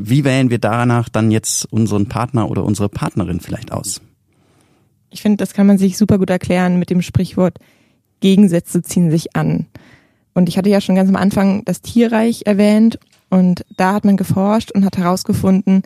Wie 0.00 0.22
wählen 0.22 0.48
wir 0.48 0.58
danach 0.58 1.08
dann 1.08 1.32
jetzt 1.32 1.64
unseren 1.72 2.08
Partner 2.08 2.48
oder 2.48 2.64
unsere 2.64 2.88
Partnerin 2.88 3.40
vielleicht 3.40 3.72
aus? 3.72 4.00
Ich 5.10 5.22
finde, 5.22 5.38
das 5.38 5.54
kann 5.54 5.66
man 5.66 5.76
sich 5.76 5.98
super 5.98 6.18
gut 6.18 6.30
erklären 6.30 6.78
mit 6.78 6.88
dem 6.88 7.02
Sprichwort 7.02 7.58
Gegensätze 8.20 8.82
ziehen 8.82 9.10
sich 9.10 9.34
an. 9.34 9.66
Und 10.34 10.48
ich 10.48 10.56
hatte 10.56 10.70
ja 10.70 10.80
schon 10.80 10.94
ganz 10.94 11.08
am 11.08 11.16
Anfang 11.16 11.64
das 11.64 11.82
Tierreich 11.82 12.42
erwähnt 12.46 12.98
und 13.28 13.64
da 13.76 13.94
hat 13.94 14.04
man 14.04 14.16
geforscht 14.16 14.70
und 14.70 14.84
hat 14.84 14.98
herausgefunden, 14.98 15.82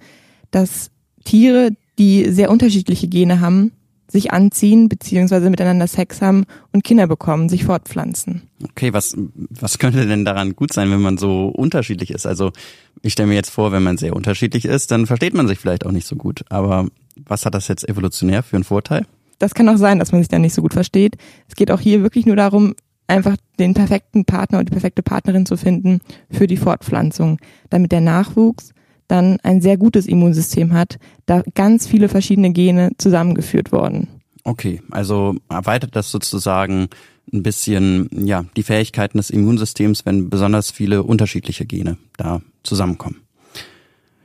dass 0.51 0.91
Tiere, 1.25 1.71
die 1.99 2.31
sehr 2.31 2.51
unterschiedliche 2.51 3.09
Gene 3.09 3.41
haben, 3.41 3.73
sich 4.13 4.33
anziehen 4.33 4.89
beziehungsweise 4.89 5.51
miteinander 5.51 5.87
Sex 5.87 6.21
haben 6.21 6.45
und 6.73 6.85
Kinder 6.85 7.07
bekommen, 7.07 7.49
sich 7.49 7.65
fortpflanzen. 7.65 8.43
Okay, 8.63 8.93
was, 8.93 9.17
was 9.49 9.79
könnte 9.79 10.07
denn 10.07 10.25
daran 10.25 10.55
gut 10.55 10.73
sein, 10.73 10.91
wenn 10.91 11.01
man 11.01 11.17
so 11.17 11.49
unterschiedlich 11.49 12.11
ist? 12.11 12.27
Also 12.27 12.53
ich 13.01 13.15
stelle 13.15 13.29
mir 13.29 13.35
jetzt 13.35 13.51
vor, 13.51 13.73
wenn 13.73 13.83
man 13.83 13.97
sehr 13.97 14.15
unterschiedlich 14.15 14.67
ist, 14.67 14.91
dann 14.91 15.07
versteht 15.07 15.35
man 15.35 15.49
sich 15.49 15.59
vielleicht 15.59 15.87
auch 15.87 15.93
nicht 15.93 16.07
so 16.07 16.17
gut. 16.17 16.45
Aber 16.51 16.87
was 17.25 17.47
hat 17.47 17.55
das 17.55 17.69
jetzt 17.69 17.89
evolutionär 17.89 18.43
für 18.43 18.57
einen 18.57 18.65
Vorteil? 18.65 19.07
Das 19.39 19.55
kann 19.55 19.69
auch 19.69 19.79
sein, 19.79 19.99
dass 19.99 20.13
man 20.13 20.21
sich 20.21 20.29
dann 20.29 20.43
nicht 20.43 20.55
so 20.55 20.63
gut 20.63 20.75
versteht. 20.75 21.17
Es 21.49 21.57
geht 21.57 21.71
auch 21.71 21.81
hier 21.81 22.03
wirklich 22.03 22.27
nur 22.27 22.37
darum, 22.37 22.75
einfach 23.09 23.37
den 23.59 23.75
perfekten 23.75 24.25
Partner 24.25 24.59
und 24.59 24.69
die 24.69 24.73
perfekte 24.73 25.03
Partnerin 25.03 25.47
zu 25.47 25.57
finden 25.57 26.01
für 26.31 26.47
die 26.47 26.57
Fortpflanzung, 26.57 27.39
damit 27.71 27.93
der 27.93 28.01
Nachwuchs 28.01 28.73
dann 29.13 29.39
ein 29.43 29.61
sehr 29.61 29.77
gutes 29.77 30.07
Immunsystem 30.07 30.73
hat, 30.73 30.99
da 31.27 31.43
ganz 31.55 31.87
viele 31.87 32.09
verschiedene 32.09 32.51
Gene 32.51 32.93
zusammengeführt 32.97 33.71
worden. 33.71 34.09
Okay, 34.43 34.81
also 34.91 35.37
erweitert 35.51 35.95
das 35.95 36.11
sozusagen 36.11 36.89
ein 37.33 37.43
bisschen 37.43 38.09
ja 38.11 38.45
die 38.57 38.63
Fähigkeiten 38.63 39.19
des 39.19 39.29
Immunsystems, 39.29 40.07
wenn 40.07 40.31
besonders 40.31 40.71
viele 40.71 41.03
unterschiedliche 41.03 41.67
Gene 41.67 41.99
da 42.17 42.41
zusammenkommen. 42.63 43.21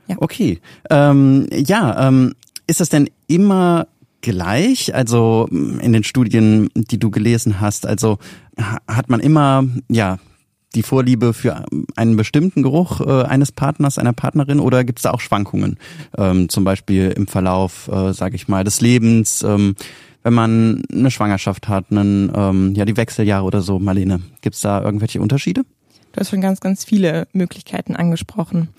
Ja. 0.08 0.16
Okay, 0.20 0.60
ähm, 0.90 1.48
ja, 1.52 2.08
ähm, 2.08 2.34
ist 2.66 2.80
das 2.80 2.88
denn 2.88 3.10
immer 3.28 3.88
gleich? 4.22 4.96
Also 4.96 5.48
in 5.52 5.92
den 5.92 6.06
Studien, 6.06 6.70
die 6.76 6.98
du 6.98 7.12
gelesen 7.12 7.60
hast, 7.60 7.86
also 7.86 8.20
hat 8.88 9.10
man 9.10 9.20
immer 9.20 9.66
ja 9.90 10.18
die 10.78 10.84
Vorliebe 10.84 11.34
für 11.34 11.66
einen 11.96 12.16
bestimmten 12.16 12.62
Geruch 12.62 13.02
äh, 13.02 13.24
eines 13.24 13.52
Partners, 13.52 13.98
einer 13.98 14.14
Partnerin 14.14 14.60
oder 14.60 14.84
gibt 14.84 15.00
es 15.00 15.04
da 15.04 15.12
auch 15.12 15.20
Schwankungen? 15.20 15.78
Ähm, 16.18 16.50
zum 16.50 16.64
Beispiel 16.64 17.12
im 17.18 17.28
Verlauf, 17.28 17.90
äh, 17.92 18.14
sage 18.14 18.36
ich 18.36 18.48
mal, 18.48 18.64
des 18.64 18.80
Lebens, 18.80 19.42
ähm, 19.42 19.76
wenn 20.24 20.34
man 20.34 20.84
eine 20.92 21.10
Schwangerschaft 21.10 21.68
hat, 21.68 21.86
einen, 21.90 22.32
ähm, 22.36 22.76
ja 22.76 22.86
die 22.86 22.96
Wechseljahre 22.96 23.44
oder 23.44 23.62
so. 23.62 23.80
Marlene, 23.80 24.22
gibt 24.42 24.56
es 24.56 24.62
da 24.62 24.82
irgendwelche 24.82 25.20
Unterschiede? 25.20 25.64
Du 26.12 26.20
hast 26.20 26.30
schon 26.30 26.42
ganz, 26.42 26.60
ganz 26.60 26.86
viele 26.86 27.28
Möglichkeiten 27.34 27.96
angesprochen. 27.96 28.70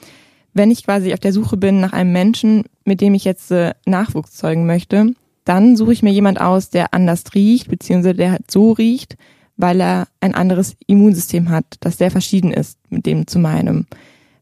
Wenn 0.54 0.70
ich 0.70 0.84
quasi 0.84 1.12
auf 1.12 1.20
der 1.20 1.32
Suche 1.32 1.56
bin 1.56 1.80
nach 1.80 1.92
einem 1.92 2.12
Menschen, 2.12 2.64
mit 2.84 3.00
dem 3.00 3.14
ich 3.14 3.24
jetzt 3.24 3.50
äh, 3.50 3.74
Nachwuchs 3.86 4.34
zeugen 4.34 4.66
möchte, 4.66 5.14
dann 5.44 5.76
suche 5.76 5.92
ich 5.92 6.02
mir 6.02 6.12
jemand 6.12 6.40
aus, 6.40 6.70
der 6.70 6.94
anders 6.94 7.24
riecht, 7.34 7.68
beziehungsweise 7.68 8.14
der 8.14 8.32
halt 8.32 8.50
so 8.50 8.72
riecht, 8.72 9.16
weil 9.58 9.80
er 9.80 10.08
ein 10.20 10.34
anderes 10.34 10.76
Immunsystem 10.86 11.50
hat, 11.50 11.66
das 11.80 11.98
sehr 11.98 12.10
verschieden 12.10 12.52
ist 12.52 12.78
mit 12.88 13.04
dem 13.04 13.26
zu 13.26 13.38
meinem. 13.38 13.86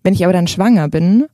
Wenn 0.05 0.15
ich 0.15 0.23
aber 0.23 0.33
dann 0.33 0.47
schwanger 0.47 0.89
bin, 0.89 1.25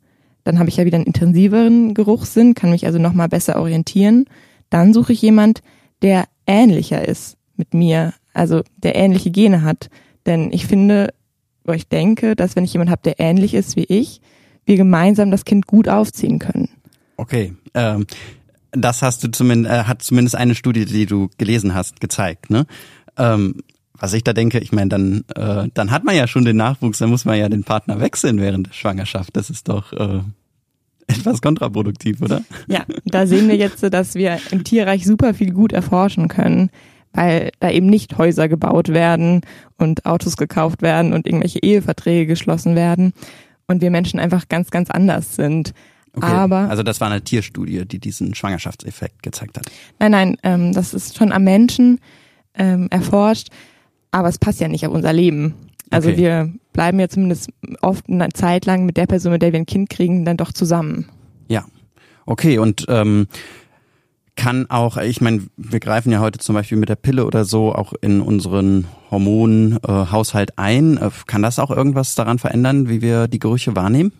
dann 0.44 0.58
habe 0.58 0.70
ich 0.70 0.76
ja 0.76 0.86
wieder 0.86 0.96
einen 0.96 1.06
intensiveren 1.06 1.92
Geruchssinn, 1.92 2.54
kann 2.54 2.70
mich 2.70 2.86
also 2.86 2.98
nochmal 2.98 3.28
besser 3.28 3.60
orientieren. 3.60 4.24
Dann 4.70 4.94
suche 4.94 5.12
ich 5.12 5.20
jemand, 5.20 5.62
der 6.00 6.24
ähnlicher 6.46 7.06
ist 7.06 7.36
mit 7.56 7.74
mir, 7.74 8.14
also 8.32 8.62
der 8.76 8.96
ähnliche 8.96 9.30
Gene 9.30 9.62
hat. 9.62 9.90
Denn 10.26 10.52
ich 10.52 10.66
finde, 10.66 11.12
oder 11.64 11.74
ich 11.74 11.88
denke, 11.88 12.34
dass 12.36 12.56
wenn 12.56 12.64
ich 12.64 12.72
jemand 12.72 12.90
habe, 12.90 13.02
der 13.04 13.20
ähnlich 13.20 13.54
ist 13.54 13.76
wie 13.76 13.84
ich, 13.84 14.20
wir 14.64 14.76
gemeinsam 14.76 15.30
das 15.30 15.44
Kind 15.44 15.66
gut 15.66 15.88
aufziehen 15.88 16.38
können. 16.38 16.68
Okay, 17.16 17.54
ähm, 17.74 18.06
das 18.70 19.02
hast 19.02 19.22
du 19.22 19.30
zumindest, 19.30 19.74
äh, 19.74 19.84
hat 19.84 20.02
zumindest 20.02 20.36
eine 20.36 20.54
Studie, 20.54 20.86
die 20.86 21.06
du 21.06 21.28
gelesen 21.36 21.74
hast, 21.74 22.00
gezeigt. 22.00 22.50
Ne? 22.50 22.66
Ähm, 23.16 23.62
was 23.98 24.14
ich 24.14 24.24
da 24.24 24.32
denke, 24.32 24.58
ich 24.58 24.72
meine, 24.72 24.88
dann, 24.88 25.24
äh, 25.36 25.68
dann 25.74 25.90
hat 25.90 26.04
man 26.04 26.16
ja 26.16 26.26
schon 26.26 26.44
den 26.44 26.56
Nachwuchs, 26.56 26.98
dann 26.98 27.10
muss 27.10 27.24
man 27.24 27.38
ja 27.38 27.48
den 27.48 27.62
Partner 27.62 28.00
wechseln 28.00 28.40
während 28.40 28.68
der 28.68 28.72
Schwangerschaft. 28.72 29.36
Das 29.36 29.48
ist 29.48 29.68
doch 29.68 29.92
äh, 29.92 30.20
etwas 31.06 31.40
kontraproduktiv, 31.40 32.20
oder? 32.20 32.42
Ja, 32.66 32.84
da 33.04 33.26
sehen 33.26 33.48
wir 33.48 33.56
jetzt, 33.56 33.82
dass 33.82 34.14
wir 34.14 34.38
im 34.50 34.64
Tierreich 34.64 35.04
super 35.04 35.34
viel 35.34 35.52
gut 35.52 35.72
erforschen 35.72 36.28
können, 36.28 36.70
weil 37.12 37.50
da 37.60 37.70
eben 37.70 37.86
nicht 37.86 38.18
Häuser 38.18 38.48
gebaut 38.48 38.88
werden 38.88 39.42
und 39.78 40.06
Autos 40.06 40.36
gekauft 40.36 40.82
werden 40.82 41.12
und 41.12 41.26
irgendwelche 41.26 41.60
Eheverträge 41.60 42.26
geschlossen 42.26 42.74
werden 42.74 43.12
und 43.66 43.82
wir 43.82 43.90
Menschen 43.90 44.18
einfach 44.18 44.48
ganz, 44.48 44.70
ganz 44.70 44.90
anders 44.90 45.36
sind. 45.36 45.74
Okay, 46.14 46.26
Aber 46.26 46.68
also 46.68 46.82
das 46.82 47.00
war 47.00 47.10
eine 47.10 47.22
Tierstudie, 47.22 47.86
die 47.86 47.98
diesen 47.98 48.34
Schwangerschaftseffekt 48.34 49.22
gezeigt 49.22 49.56
hat. 49.58 49.66
Nein, 49.98 50.10
nein, 50.10 50.36
ähm, 50.42 50.72
das 50.72 50.92
ist 50.92 51.16
schon 51.16 51.32
am 51.32 51.44
Menschen 51.44 52.00
ähm, 52.54 52.88
erforscht, 52.90 53.48
aber 54.10 54.28
es 54.28 54.38
passt 54.38 54.60
ja 54.60 54.68
nicht 54.68 54.86
auf 54.86 54.92
unser 54.92 55.12
Leben. 55.12 55.54
Also 55.90 56.08
okay. 56.08 56.18
wir 56.18 56.52
bleiben 56.72 56.98
ja 56.98 57.08
zumindest 57.08 57.50
oft 57.82 58.08
eine 58.08 58.30
Zeit 58.30 58.64
lang 58.64 58.86
mit 58.86 58.96
der 58.96 59.06
Person, 59.06 59.32
mit 59.32 59.42
der 59.42 59.52
wir 59.52 59.60
ein 59.60 59.66
Kind 59.66 59.90
kriegen, 59.90 60.24
dann 60.24 60.36
doch 60.36 60.52
zusammen. 60.52 61.06
Ja, 61.48 61.64
okay. 62.24 62.58
Und 62.58 62.86
ähm, 62.88 63.26
kann 64.36 64.70
auch, 64.70 64.96
ich 64.96 65.20
meine, 65.20 65.42
wir 65.56 65.80
greifen 65.80 66.10
ja 66.10 66.20
heute 66.20 66.38
zum 66.38 66.54
Beispiel 66.54 66.78
mit 66.78 66.88
der 66.88 66.96
Pille 66.96 67.26
oder 67.26 67.44
so 67.44 67.74
auch 67.74 67.92
in 68.00 68.20
unseren 68.20 68.86
Hormonhaushalt 69.10 70.50
äh, 70.50 70.54
ein. 70.56 70.96
Äh, 70.96 71.10
kann 71.26 71.42
das 71.42 71.58
auch 71.58 71.70
irgendwas 71.70 72.14
daran 72.14 72.38
verändern, 72.38 72.88
wie 72.88 73.02
wir 73.02 73.28
die 73.28 73.38
Gerüche 73.38 73.76
wahrnehmen? 73.76 74.12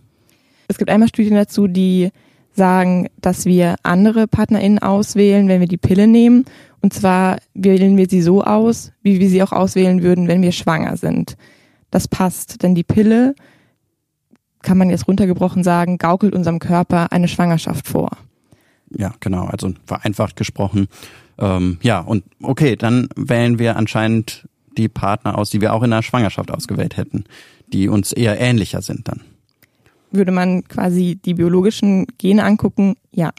Es 0.69 0.79
gibt 0.79 0.91
einmal 0.91 1.09
Studien 1.09 1.35
dazu, 1.35 1.67
die 1.67 2.11
sagen, 2.55 3.09
dass 3.21 3.47
wir 3.47 3.77
andere 3.83 4.27
PartnerInnen 4.27 4.79
auswählen, 4.79 5.49
wenn 5.49 5.61
wir 5.61 5.69
die 5.69 5.77
Pille 5.77 6.07
nehmen. 6.07 6.45
Und 6.81 6.93
zwar 6.93 7.39
wählen 7.55 7.97
wir 7.97 8.09
sie 8.09 8.23
so 8.23 8.43
aus, 8.43 8.93
wie 9.03 9.21
wir 9.21 9.29
sie 9.29 9.43
auch 9.43 9.53
auswählen 9.53 10.03
würden, 10.03 10.29
wenn 10.29 10.43
wir 10.43 10.53
schwanger 10.53 10.97
sind. 10.97 11.37
Das 11.91 12.09
passt, 12.09 12.63
denn 12.63 12.75
die 12.75 12.83
Pille, 12.83 13.35
kann 14.63 14.79
man 14.79 14.91
jetzt 14.91 15.09
runtergebrochen 15.09 15.65
sagen, 15.65 15.99
gaukelt 15.99 16.35
unserem 16.35 16.59
Körper 16.59 17.11
eine 17.11 17.29
Schwangerschaft 17.29 17.89
vor. 17.89 18.11
Ja, 18.91 19.13
genau, 19.21 19.47
also 19.47 19.73
vereinfacht 19.87 20.37
gesprochen. 20.37 20.87
Ähm, 21.39 21.79
ja, 21.83 22.01
und 22.01 22.25
okay, 22.43 22.77
dann 22.77 23.09
wählen 23.17 23.59
wir 23.59 23.77
anscheinend 23.77 24.49
die 24.77 24.89
Partner 24.89 25.37
aus, 25.37 25.51
die 25.51 25.61
wir 25.61 25.73
auch 25.73 25.83
in 25.83 25.91
der 25.91 26.03
Schwangerschaft 26.03 26.51
ausgewählt 26.51 26.97
hätten, 26.97 27.25
die 27.73 27.89
uns 27.89 28.13
eher 28.13 28.41
ähnlicher 28.41 28.83
sind 28.83 29.09
dann 29.09 29.21
würde 30.15 30.33
man 30.33 30.65
quasi 30.65 31.19
die 31.25 31.35
biologischen 31.35 32.07
Gene 32.19 32.45
angucken, 32.45 32.95
ja. 33.13 33.33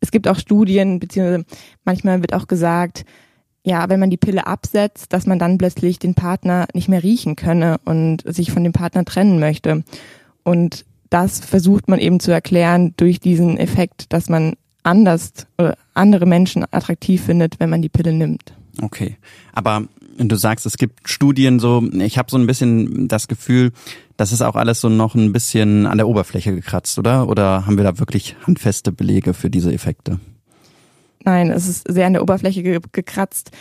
Es 0.00 0.10
gibt 0.10 0.28
auch 0.28 0.38
Studien, 0.38 1.00
beziehungsweise 1.00 1.44
manchmal 1.84 2.20
wird 2.20 2.32
auch 2.32 2.46
gesagt, 2.46 3.04
ja, 3.64 3.88
wenn 3.88 4.00
man 4.00 4.10
die 4.10 4.16
Pille 4.16 4.46
absetzt, 4.46 5.12
dass 5.12 5.26
man 5.26 5.38
dann 5.38 5.58
plötzlich 5.58 5.98
den 5.98 6.14
Partner 6.14 6.66
nicht 6.72 6.88
mehr 6.88 7.02
riechen 7.02 7.36
könne 7.36 7.78
und 7.84 8.22
sich 8.24 8.52
von 8.52 8.62
dem 8.62 8.72
Partner 8.72 9.04
trennen 9.04 9.40
möchte. 9.40 9.82
Und 10.44 10.84
das 11.10 11.40
versucht 11.40 11.88
man 11.88 11.98
eben 11.98 12.20
zu 12.20 12.30
erklären 12.30 12.94
durch 12.96 13.20
diesen 13.20 13.58
Effekt, 13.58 14.12
dass 14.12 14.28
man 14.28 14.54
anders 14.84 15.32
oder 15.58 15.76
andere 15.94 16.26
Menschen 16.26 16.64
attraktiv 16.70 17.22
findet, 17.24 17.60
wenn 17.60 17.70
man 17.70 17.82
die 17.82 17.88
Pille 17.88 18.12
nimmt. 18.12 18.54
Okay, 18.80 19.16
aber 19.52 19.84
du 20.18 20.36
sagst, 20.36 20.66
es 20.66 20.76
gibt 20.76 21.08
Studien 21.08 21.60
so, 21.60 21.82
ich 21.92 22.18
habe 22.18 22.30
so 22.30 22.36
ein 22.36 22.46
bisschen 22.46 23.08
das 23.08 23.28
Gefühl, 23.28 23.72
das 24.16 24.32
ist 24.32 24.42
auch 24.42 24.56
alles 24.56 24.80
so 24.80 24.88
noch 24.88 25.14
ein 25.14 25.32
bisschen 25.32 25.86
an 25.86 25.98
der 25.98 26.08
Oberfläche 26.08 26.54
gekratzt, 26.54 26.98
oder? 26.98 27.28
Oder 27.28 27.66
haben 27.66 27.76
wir 27.76 27.84
da 27.84 27.98
wirklich 27.98 28.36
handfeste 28.46 28.90
Belege 28.90 29.34
für 29.34 29.50
diese 29.50 29.72
Effekte? 29.72 30.18
Nein, 31.24 31.50
es 31.50 31.68
ist 31.68 31.86
sehr 31.88 32.06
an 32.06 32.14
der 32.14 32.22
Oberfläche 32.22 32.62
ge 32.62 32.80
gekratzt. 32.92 33.52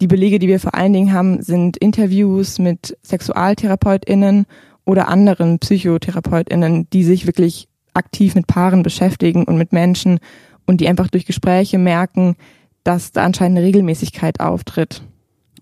Die 0.00 0.06
Belege, 0.06 0.38
die 0.38 0.48
wir 0.48 0.60
vor 0.60 0.74
allen 0.74 0.92
Dingen 0.92 1.12
haben, 1.12 1.42
sind 1.42 1.76
Interviews 1.76 2.58
mit 2.58 2.96
SexualtherapeutInnen 3.02 4.46
oder 4.84 5.08
anderen 5.08 5.58
PsychotherapeutInnen, 5.58 6.88
die 6.90 7.04
sich 7.04 7.26
wirklich 7.26 7.68
aktiv 7.94 8.34
mit 8.34 8.46
Paaren 8.46 8.82
beschäftigen 8.82 9.44
und 9.44 9.56
mit 9.56 9.72
Menschen 9.72 10.18
und 10.66 10.80
die 10.80 10.88
einfach 10.88 11.08
durch 11.08 11.26
Gespräche 11.26 11.78
merken, 11.78 12.36
dass 12.84 13.12
da 13.12 13.24
anscheinend 13.24 13.58
eine 13.58 13.66
Regelmäßigkeit 13.66 14.40
auftritt. 14.40 15.02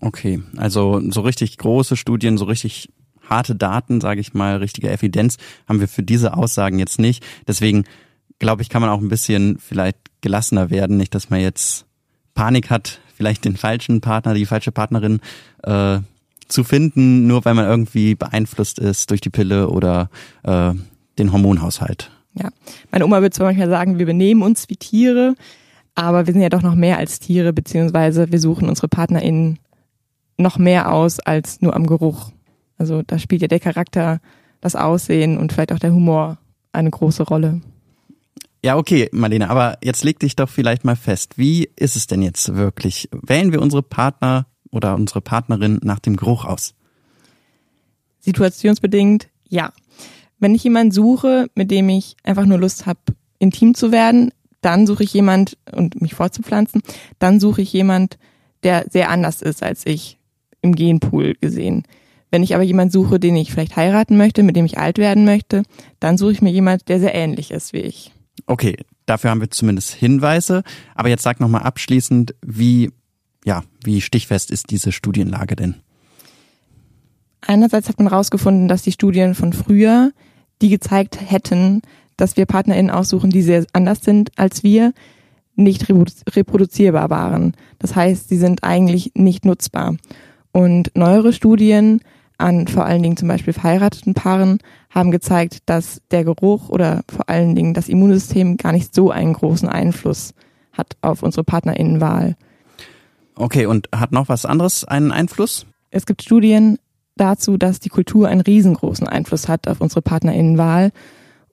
Okay, 0.01 0.43
also 0.57 1.01
so 1.09 1.21
richtig 1.21 1.57
große 1.57 1.95
Studien, 1.95 2.37
so 2.37 2.45
richtig 2.45 2.89
harte 3.29 3.55
Daten, 3.55 4.01
sage 4.01 4.21
ich 4.21 4.33
mal, 4.33 4.57
richtige 4.57 4.91
Evidenz 4.91 5.37
haben 5.67 5.79
wir 5.79 5.87
für 5.87 6.03
diese 6.03 6.35
Aussagen 6.35 6.79
jetzt 6.79 6.99
nicht. 6.99 7.25
Deswegen 7.47 7.85
glaube 8.39 8.61
ich, 8.61 8.69
kann 8.69 8.81
man 8.81 8.91
auch 8.91 9.01
ein 9.01 9.09
bisschen 9.09 9.57
vielleicht 9.57 9.97
gelassener 10.21 10.69
werden, 10.69 10.97
nicht, 10.97 11.15
dass 11.15 11.29
man 11.29 11.39
jetzt 11.39 11.85
Panik 12.33 12.69
hat, 12.69 12.99
vielleicht 13.15 13.45
den 13.45 13.55
falschen 13.55 14.01
Partner, 14.01 14.33
die 14.33 14.45
falsche 14.45 14.71
Partnerin 14.71 15.21
äh, 15.63 15.99
zu 16.47 16.63
finden, 16.63 17.27
nur 17.27 17.45
weil 17.45 17.53
man 17.53 17.65
irgendwie 17.65 18.15
beeinflusst 18.15 18.79
ist 18.79 19.09
durch 19.09 19.21
die 19.21 19.29
Pille 19.29 19.69
oder 19.69 20.09
äh, 20.43 20.73
den 21.17 21.31
Hormonhaushalt. 21.31 22.11
Ja, 22.33 22.49
meine 22.91 23.05
Oma 23.05 23.21
würde 23.21 23.31
zwar 23.31 23.47
manchmal 23.47 23.69
sagen, 23.69 23.97
wir 23.97 24.05
benehmen 24.05 24.41
uns 24.41 24.67
wie 24.67 24.75
Tiere, 24.75 25.35
aber 25.95 26.27
wir 26.27 26.33
sind 26.33 26.41
ja 26.41 26.49
doch 26.49 26.61
noch 26.61 26.75
mehr 26.75 26.97
als 26.97 27.19
Tiere, 27.19 27.53
beziehungsweise 27.53 28.31
wir 28.31 28.39
suchen 28.39 28.67
unsere 28.67 28.89
PartnerInnen 28.89 29.59
noch 30.37 30.57
mehr 30.57 30.91
aus 30.91 31.19
als 31.19 31.61
nur 31.61 31.75
am 31.75 31.87
Geruch. 31.87 32.31
Also 32.77 33.01
da 33.01 33.19
spielt 33.19 33.41
ja 33.41 33.47
der 33.47 33.59
Charakter, 33.59 34.19
das 34.61 34.75
Aussehen 34.75 35.37
und 35.37 35.53
vielleicht 35.53 35.71
auch 35.71 35.79
der 35.79 35.93
Humor 35.93 36.37
eine 36.73 36.89
große 36.89 37.23
Rolle. 37.23 37.61
Ja, 38.63 38.77
okay, 38.77 39.09
Marlene, 39.11 39.49
aber 39.49 39.77
jetzt 39.83 40.03
leg 40.03 40.19
dich 40.19 40.35
doch 40.35 40.49
vielleicht 40.49 40.83
mal 40.83 40.95
fest. 40.95 41.37
Wie 41.37 41.69
ist 41.75 41.95
es 41.95 42.07
denn 42.07 42.21
jetzt 42.21 42.55
wirklich? 42.55 43.07
Wählen 43.11 43.51
wir 43.51 43.61
unsere 43.61 43.83
Partner 43.83 44.47
oder 44.71 44.95
unsere 44.95 45.21
Partnerin 45.21 45.79
nach 45.83 45.99
dem 45.99 46.17
Geruch 46.17 46.45
aus? 46.45 46.73
Situationsbedingt, 48.21 49.29
ja. 49.47 49.71
Wenn 50.39 50.55
ich 50.55 50.63
jemanden 50.63 50.91
suche, 50.91 51.47
mit 51.53 51.69
dem 51.69 51.87
ich 51.89 52.17
einfach 52.23 52.45
nur 52.45 52.57
Lust 52.57 52.87
habe, 52.87 52.99
intim 53.37 53.75
zu 53.75 53.91
werden, 53.91 54.31
dann 54.61 54.87
suche 54.87 55.03
ich 55.03 55.13
jemand 55.13 55.57
und 55.71 56.01
mich 56.01 56.15
fortzupflanzen, 56.15 56.81
dann 57.19 57.39
suche 57.39 57.61
ich 57.61 57.71
jemand, 57.71 58.17
der 58.63 58.87
sehr 58.89 59.11
anders 59.11 59.43
ist 59.43 59.61
als 59.61 59.85
ich 59.85 60.17
im 60.65 60.75
Genpool 60.75 61.35
gesehen. 61.39 61.83
Wenn 62.31 62.43
ich 62.43 62.53
aber 62.53 62.63
jemand 62.63 62.91
suche, 62.91 63.19
den 63.19 63.35
ich 63.37 63.51
vielleicht 63.51 63.77
heiraten 63.77 64.17
möchte, 64.17 64.43
mit 64.43 64.55
dem 64.55 64.65
ich 64.65 64.77
alt 64.77 64.97
werden 64.97 65.23
möchte, 65.23 65.63
dann 65.99 66.17
suche 66.17 66.33
ich 66.33 66.41
mir 66.41 66.51
jemand, 66.51 66.89
der 66.89 66.99
sehr 66.99 67.15
ähnlich 67.15 67.51
ist 67.51 67.71
wie 67.71 67.79
ich. 67.79 68.11
Okay, 68.47 68.75
dafür 69.05 69.29
haben 69.29 69.41
wir 69.41 69.49
zumindest 69.51 69.93
Hinweise. 69.93 70.63
Aber 70.95 71.07
jetzt 71.07 71.23
sag 71.23 71.39
nochmal 71.39 71.63
abschließend, 71.63 72.35
wie, 72.45 72.91
ja, 73.45 73.63
wie 73.83 74.01
stichfest 74.01 74.51
ist 74.51 74.71
diese 74.71 74.91
Studienlage 74.91 75.55
denn? 75.55 75.75
Einerseits 77.41 77.87
hat 77.87 77.99
man 77.99 78.09
herausgefunden, 78.09 78.67
dass 78.67 78.81
die 78.81 78.91
Studien 78.91 79.35
von 79.35 79.53
früher, 79.53 80.11
die 80.61 80.69
gezeigt 80.69 81.19
hätten, 81.21 81.83
dass 82.17 82.37
wir 82.37 82.45
PartnerInnen 82.45 82.91
aussuchen, 82.91 83.29
die 83.29 83.43
sehr 83.43 83.65
anders 83.71 83.99
sind 84.01 84.31
als 84.35 84.63
wir, 84.63 84.93
nicht 85.55 85.87
reproduzierbar 85.89 87.09
waren. 87.09 87.53
Das 87.79 87.95
heißt, 87.95 88.29
sie 88.29 88.37
sind 88.37 88.63
eigentlich 88.63 89.11
nicht 89.15 89.45
nutzbar. 89.45 89.95
Und 90.55 90.95
neuere 90.95 91.33
Studien 91.33 91.99
an 92.37 92.69
vor 92.69 92.85
allen 92.85 93.03
Dingen 93.03 93.17
zum 93.17 93.27
Beispiel 93.27 93.51
verheirateten 93.51 94.13
Paaren 94.13 94.59
haben 94.89 95.11
gezeigt, 95.11 95.57
dass 95.65 96.01
der 96.11 96.23
Geruch 96.23 96.69
oder 96.69 97.01
vor 97.13 97.27
allen 97.27 97.55
Dingen 97.55 97.73
das 97.73 97.89
Immunsystem 97.89 98.55
gar 98.55 98.71
nicht 98.71 98.95
so 98.95 99.11
einen 99.11 99.33
großen 99.33 99.67
Einfluss 99.67 100.33
hat 100.71 100.95
auf 101.01 101.23
unsere 101.23 101.43
PartnerInnenwahl. 101.43 102.37
Okay, 103.35 103.65
und 103.65 103.89
hat 103.93 104.13
noch 104.13 104.29
was 104.29 104.45
anderes 104.45 104.85
einen 104.85 105.11
Einfluss? 105.11 105.65
Es 105.91 106.05
gibt 106.05 106.23
Studien 106.23 106.79
dazu, 107.17 107.57
dass 107.57 107.81
die 107.81 107.89
Kultur 107.89 108.29
einen 108.29 108.39
riesengroßen 108.39 109.09
Einfluss 109.09 109.49
hat 109.49 109.67
auf 109.67 109.81
unsere 109.81 110.03
PartnerInnenwahl. 110.03 110.93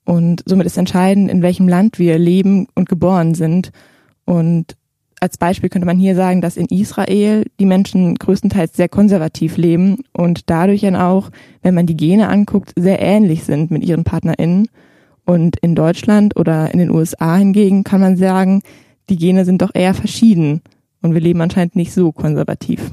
Und 0.05 0.43
somit 0.45 0.65
ist 0.65 0.77
entscheidend, 0.77 1.29
in 1.29 1.41
welchem 1.41 1.67
Land 1.67 1.99
wir 1.99 2.17
leben 2.17 2.67
und 2.73 2.87
geboren 2.87 3.35
sind. 3.35 3.73
Und 4.23 4.77
als 5.23 5.37
Beispiel 5.37 5.69
könnte 5.69 5.85
man 5.85 5.97
hier 5.97 6.15
sagen, 6.15 6.41
dass 6.41 6.57
in 6.57 6.65
Israel 6.65 7.45
die 7.57 7.65
Menschen 7.65 8.15
größtenteils 8.15 8.75
sehr 8.75 8.89
konservativ 8.89 9.55
leben 9.55 10.03
und 10.11 10.49
dadurch 10.49 10.81
dann 10.81 10.97
auch, 10.97 11.29
wenn 11.61 11.73
man 11.73 11.85
die 11.85 11.95
Gene 11.95 12.27
anguckt, 12.27 12.73
sehr 12.75 12.99
ähnlich 12.99 13.45
sind 13.45 13.71
mit 13.71 13.85
ihren 13.85 14.03
PartnerInnen. 14.03 14.67
Und 15.23 15.55
in 15.61 15.75
Deutschland 15.75 16.35
oder 16.35 16.73
in 16.73 16.79
den 16.79 16.91
USA 16.91 17.37
hingegen 17.37 17.85
kann 17.85 18.01
man 18.01 18.17
sagen, 18.17 18.63
die 19.09 19.15
Gene 19.15 19.45
sind 19.45 19.61
doch 19.61 19.71
eher 19.73 19.93
verschieden 19.93 20.61
und 21.01 21.13
wir 21.13 21.21
leben 21.21 21.39
anscheinend 21.39 21.77
nicht 21.77 21.93
so 21.93 22.11
konservativ. 22.11 22.91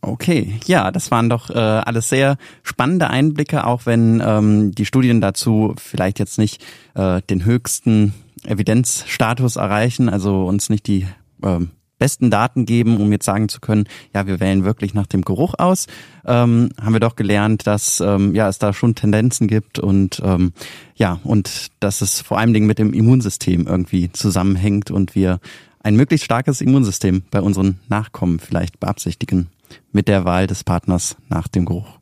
Okay, 0.00 0.54
ja, 0.66 0.90
das 0.90 1.12
waren 1.12 1.30
doch 1.30 1.50
äh, 1.50 1.58
alles 1.58 2.08
sehr 2.08 2.36
spannende 2.64 3.10
Einblicke, 3.10 3.64
auch 3.64 3.86
wenn 3.86 4.20
ähm, 4.26 4.72
die 4.74 4.86
Studien 4.86 5.20
dazu 5.20 5.74
vielleicht 5.78 6.18
jetzt 6.18 6.36
nicht 6.36 6.64
äh, 6.94 7.22
den 7.30 7.44
höchsten 7.44 8.12
Evidenzstatus 8.44 9.54
erreichen, 9.54 10.08
also 10.08 10.46
uns 10.46 10.68
nicht 10.68 10.88
die 10.88 11.06
äh, 11.42 11.66
besten 12.00 12.30
Daten 12.30 12.66
geben, 12.66 12.96
um 12.96 13.12
jetzt 13.12 13.26
sagen 13.26 13.48
zu 13.48 13.60
können, 13.60 13.84
ja, 14.12 14.26
wir 14.26 14.40
wählen 14.40 14.64
wirklich 14.64 14.94
nach 14.94 15.06
dem 15.06 15.22
Geruch 15.22 15.54
aus, 15.58 15.86
ähm, 16.24 16.70
haben 16.80 16.92
wir 16.94 17.00
doch 17.00 17.14
gelernt, 17.14 17.68
dass 17.68 18.00
ähm, 18.00 18.34
ja 18.34 18.48
es 18.48 18.58
da 18.58 18.72
schon 18.72 18.96
Tendenzen 18.96 19.46
gibt 19.46 19.78
und 19.78 20.20
ähm, 20.24 20.52
ja 20.96 21.20
und 21.22 21.68
dass 21.78 22.00
es 22.00 22.20
vor 22.20 22.38
allen 22.38 22.54
Dingen 22.54 22.66
mit 22.66 22.78
dem 22.78 22.94
Immunsystem 22.94 23.66
irgendwie 23.68 24.10
zusammenhängt 24.10 24.90
und 24.90 25.14
wir 25.14 25.38
ein 25.82 25.94
möglichst 25.94 26.24
starkes 26.24 26.60
Immunsystem 26.60 27.22
bei 27.30 27.40
unseren 27.40 27.78
Nachkommen 27.88 28.40
vielleicht 28.40 28.80
beabsichtigen 28.80 29.48
mit 29.92 30.08
der 30.08 30.24
Wahl 30.24 30.46
des 30.46 30.64
Partners 30.64 31.16
nach 31.28 31.48
dem 31.48 31.64
Geruch. 31.64 31.98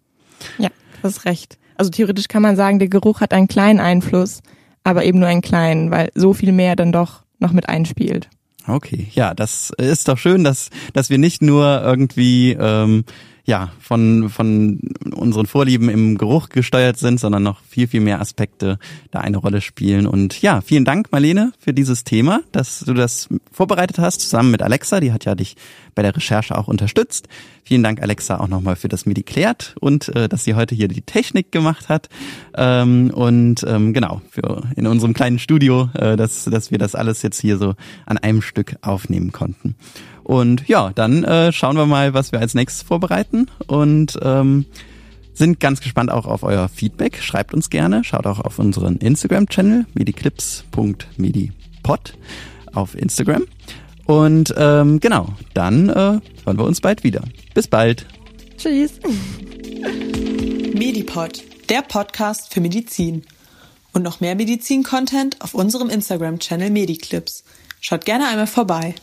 Ja, 0.59 0.71
das 1.03 1.19
ist 1.19 1.25
recht. 1.25 1.59
Also 1.77 1.91
theoretisch 1.91 2.29
kann 2.29 2.43
man 2.43 2.57
sagen, 2.57 2.79
der 2.79 2.89
Geruch 2.89 3.21
hat 3.21 3.33
einen 3.33 3.49
kleinen 3.49 3.79
Einfluss, 3.81 4.41
aber 4.85 5.05
eben 5.05 5.19
nur 5.19 5.29
einen 5.29 5.43
kleinen, 5.43 5.91
weil 5.91 6.11
so 6.15 6.33
viel 6.35 6.53
mehr 6.53 6.77
dann 6.77 6.93
doch 6.93 7.23
noch 7.39 7.53
mit 7.53 7.69
einspielt. 7.69 8.29
Okay, 8.67 9.09
ja, 9.15 9.35
das 9.35 9.71
ist 9.79 10.09
doch 10.09 10.19
schön, 10.19 10.45
dass, 10.45 10.71
dass 10.93 11.09
wir 11.09 11.19
nicht 11.19 11.41
nur 11.41 11.81
irgendwie 11.83 12.53
ähm, 12.53 13.05
ja, 13.49 13.73
von, 13.81 14.29
von 14.29 14.79
unseren 15.11 15.47
Vorlieben 15.47 15.89
im 15.89 16.19
Geruch 16.19 16.51
gesteuert 16.51 16.99
sind, 16.99 17.19
sondern 17.19 17.43
noch 17.43 17.63
viel, 17.63 17.89
viel 17.89 18.03
mehr 18.03 18.21
Aspekte 18.21 18.79
da 19.11 19.21
eine 19.21 19.39
Rolle 19.39 19.63
spielen. 19.63 20.07
Und 20.07 20.43
ja, 20.43 20.61
vielen 20.61 20.85
Dank, 20.85 21.11
Marlene, 21.13 21.53
für 21.59 21.73
dieses 21.73 22.05
Thema, 22.05 22.43
dass 22.53 22.81
du 22.81 22.93
das 22.93 23.31
vorbereitet 23.51 23.99
hast, 23.99 24.21
zusammen 24.21 24.51
mit 24.51 24.61
Alexa. 24.61 25.01
Die 25.01 25.13
hat 25.13 25.25
ja 25.25 25.35
dich 25.35 25.57
bei 25.95 26.03
der 26.03 26.15
Recherche 26.15 26.59
auch 26.59 26.69
unterstützt. 26.69 27.27
Vielen 27.65 27.83
Dank, 27.83 28.03
Alexa, 28.03 28.39
auch 28.39 28.49
nochmal 28.49 28.77
für 28.77 28.89
das 28.89 29.07
Midi 29.07 29.23
klärt 29.23 29.75
und 29.81 30.15
äh, 30.15 30.29
dass 30.29 30.45
sie 30.45 30.55
heute 30.55 30.75
hier 30.75 30.89
die 30.89 31.01
Technik 31.01 31.51
gemacht 31.51 31.89
hat. 31.89 32.11
Ähm, 32.55 33.11
und 33.15 33.65
ähm, 33.67 33.95
genau, 33.95 34.21
für 34.31 34.65
in 34.77 34.87
unserem 34.87 35.15
kleinen 35.15 35.39
Studio, 35.39 35.89
äh, 35.95 36.17
dass, 36.17 36.45
dass 36.45 36.71
wir 36.71 36.77
das 36.77 36.95
alles 36.95 37.23
jetzt 37.23 37.41
hier 37.41 37.57
so 37.57 37.77
an 38.05 38.19
einem 38.19 38.43
Stück 38.43 38.77
aufnehmen 38.83 39.33
konnten. 39.33 39.75
Und 40.29 40.69
ja, 40.69 40.93
dann 40.95 41.25
äh, 41.25 41.51
schauen 41.53 41.77
wir 41.79 41.87
mal, 41.87 42.13
was 42.13 42.33
wir 42.33 42.41
als 42.41 42.53
nächstes 42.53 42.83
vorbereiten 42.83 43.47
und 43.67 44.19
ähm, 44.21 44.67
sind 45.33 45.59
ganz 45.59 45.81
gespannt 45.81 46.11
auch 46.11 46.27
auf 46.27 46.43
euer 46.43 46.69
Feedback. 46.69 47.23
Schreibt 47.23 47.55
uns 47.55 47.71
gerne, 47.71 48.05
schaut 48.05 48.27
auch 48.27 48.39
auf 48.39 48.59
unseren 48.59 48.99
Instagram-Channel 48.99 49.87
mediclips.medipod 49.95 52.13
auf 52.75 52.95
Instagram. 52.95 53.47
Und 54.05 54.55
ähm, 54.59 55.01
genau, 55.01 55.33
dann 55.55 55.89
äh, 55.89 55.95
hören 55.95 56.23
wir 56.45 56.65
uns 56.65 56.83
bald 56.83 57.05
wieder. 57.05 57.23
Bis 57.55 57.67
bald. 57.67 58.05
Tschüss. 58.59 59.01
Medipod, 60.75 61.43
der 61.71 61.81
Podcast 61.81 62.53
für 62.53 62.61
Medizin. 62.61 63.23
Und 63.95 64.03
noch 64.03 64.21
mehr 64.21 64.35
Medizin-Content 64.35 65.41
auf 65.41 65.55
unserem 65.55 65.89
Instagram-Channel 65.89 66.69
Mediclips. 66.69 67.45
Schaut 67.81 68.05
gerne 68.05 68.29
einmal 68.29 68.47
vorbei. 68.47 68.95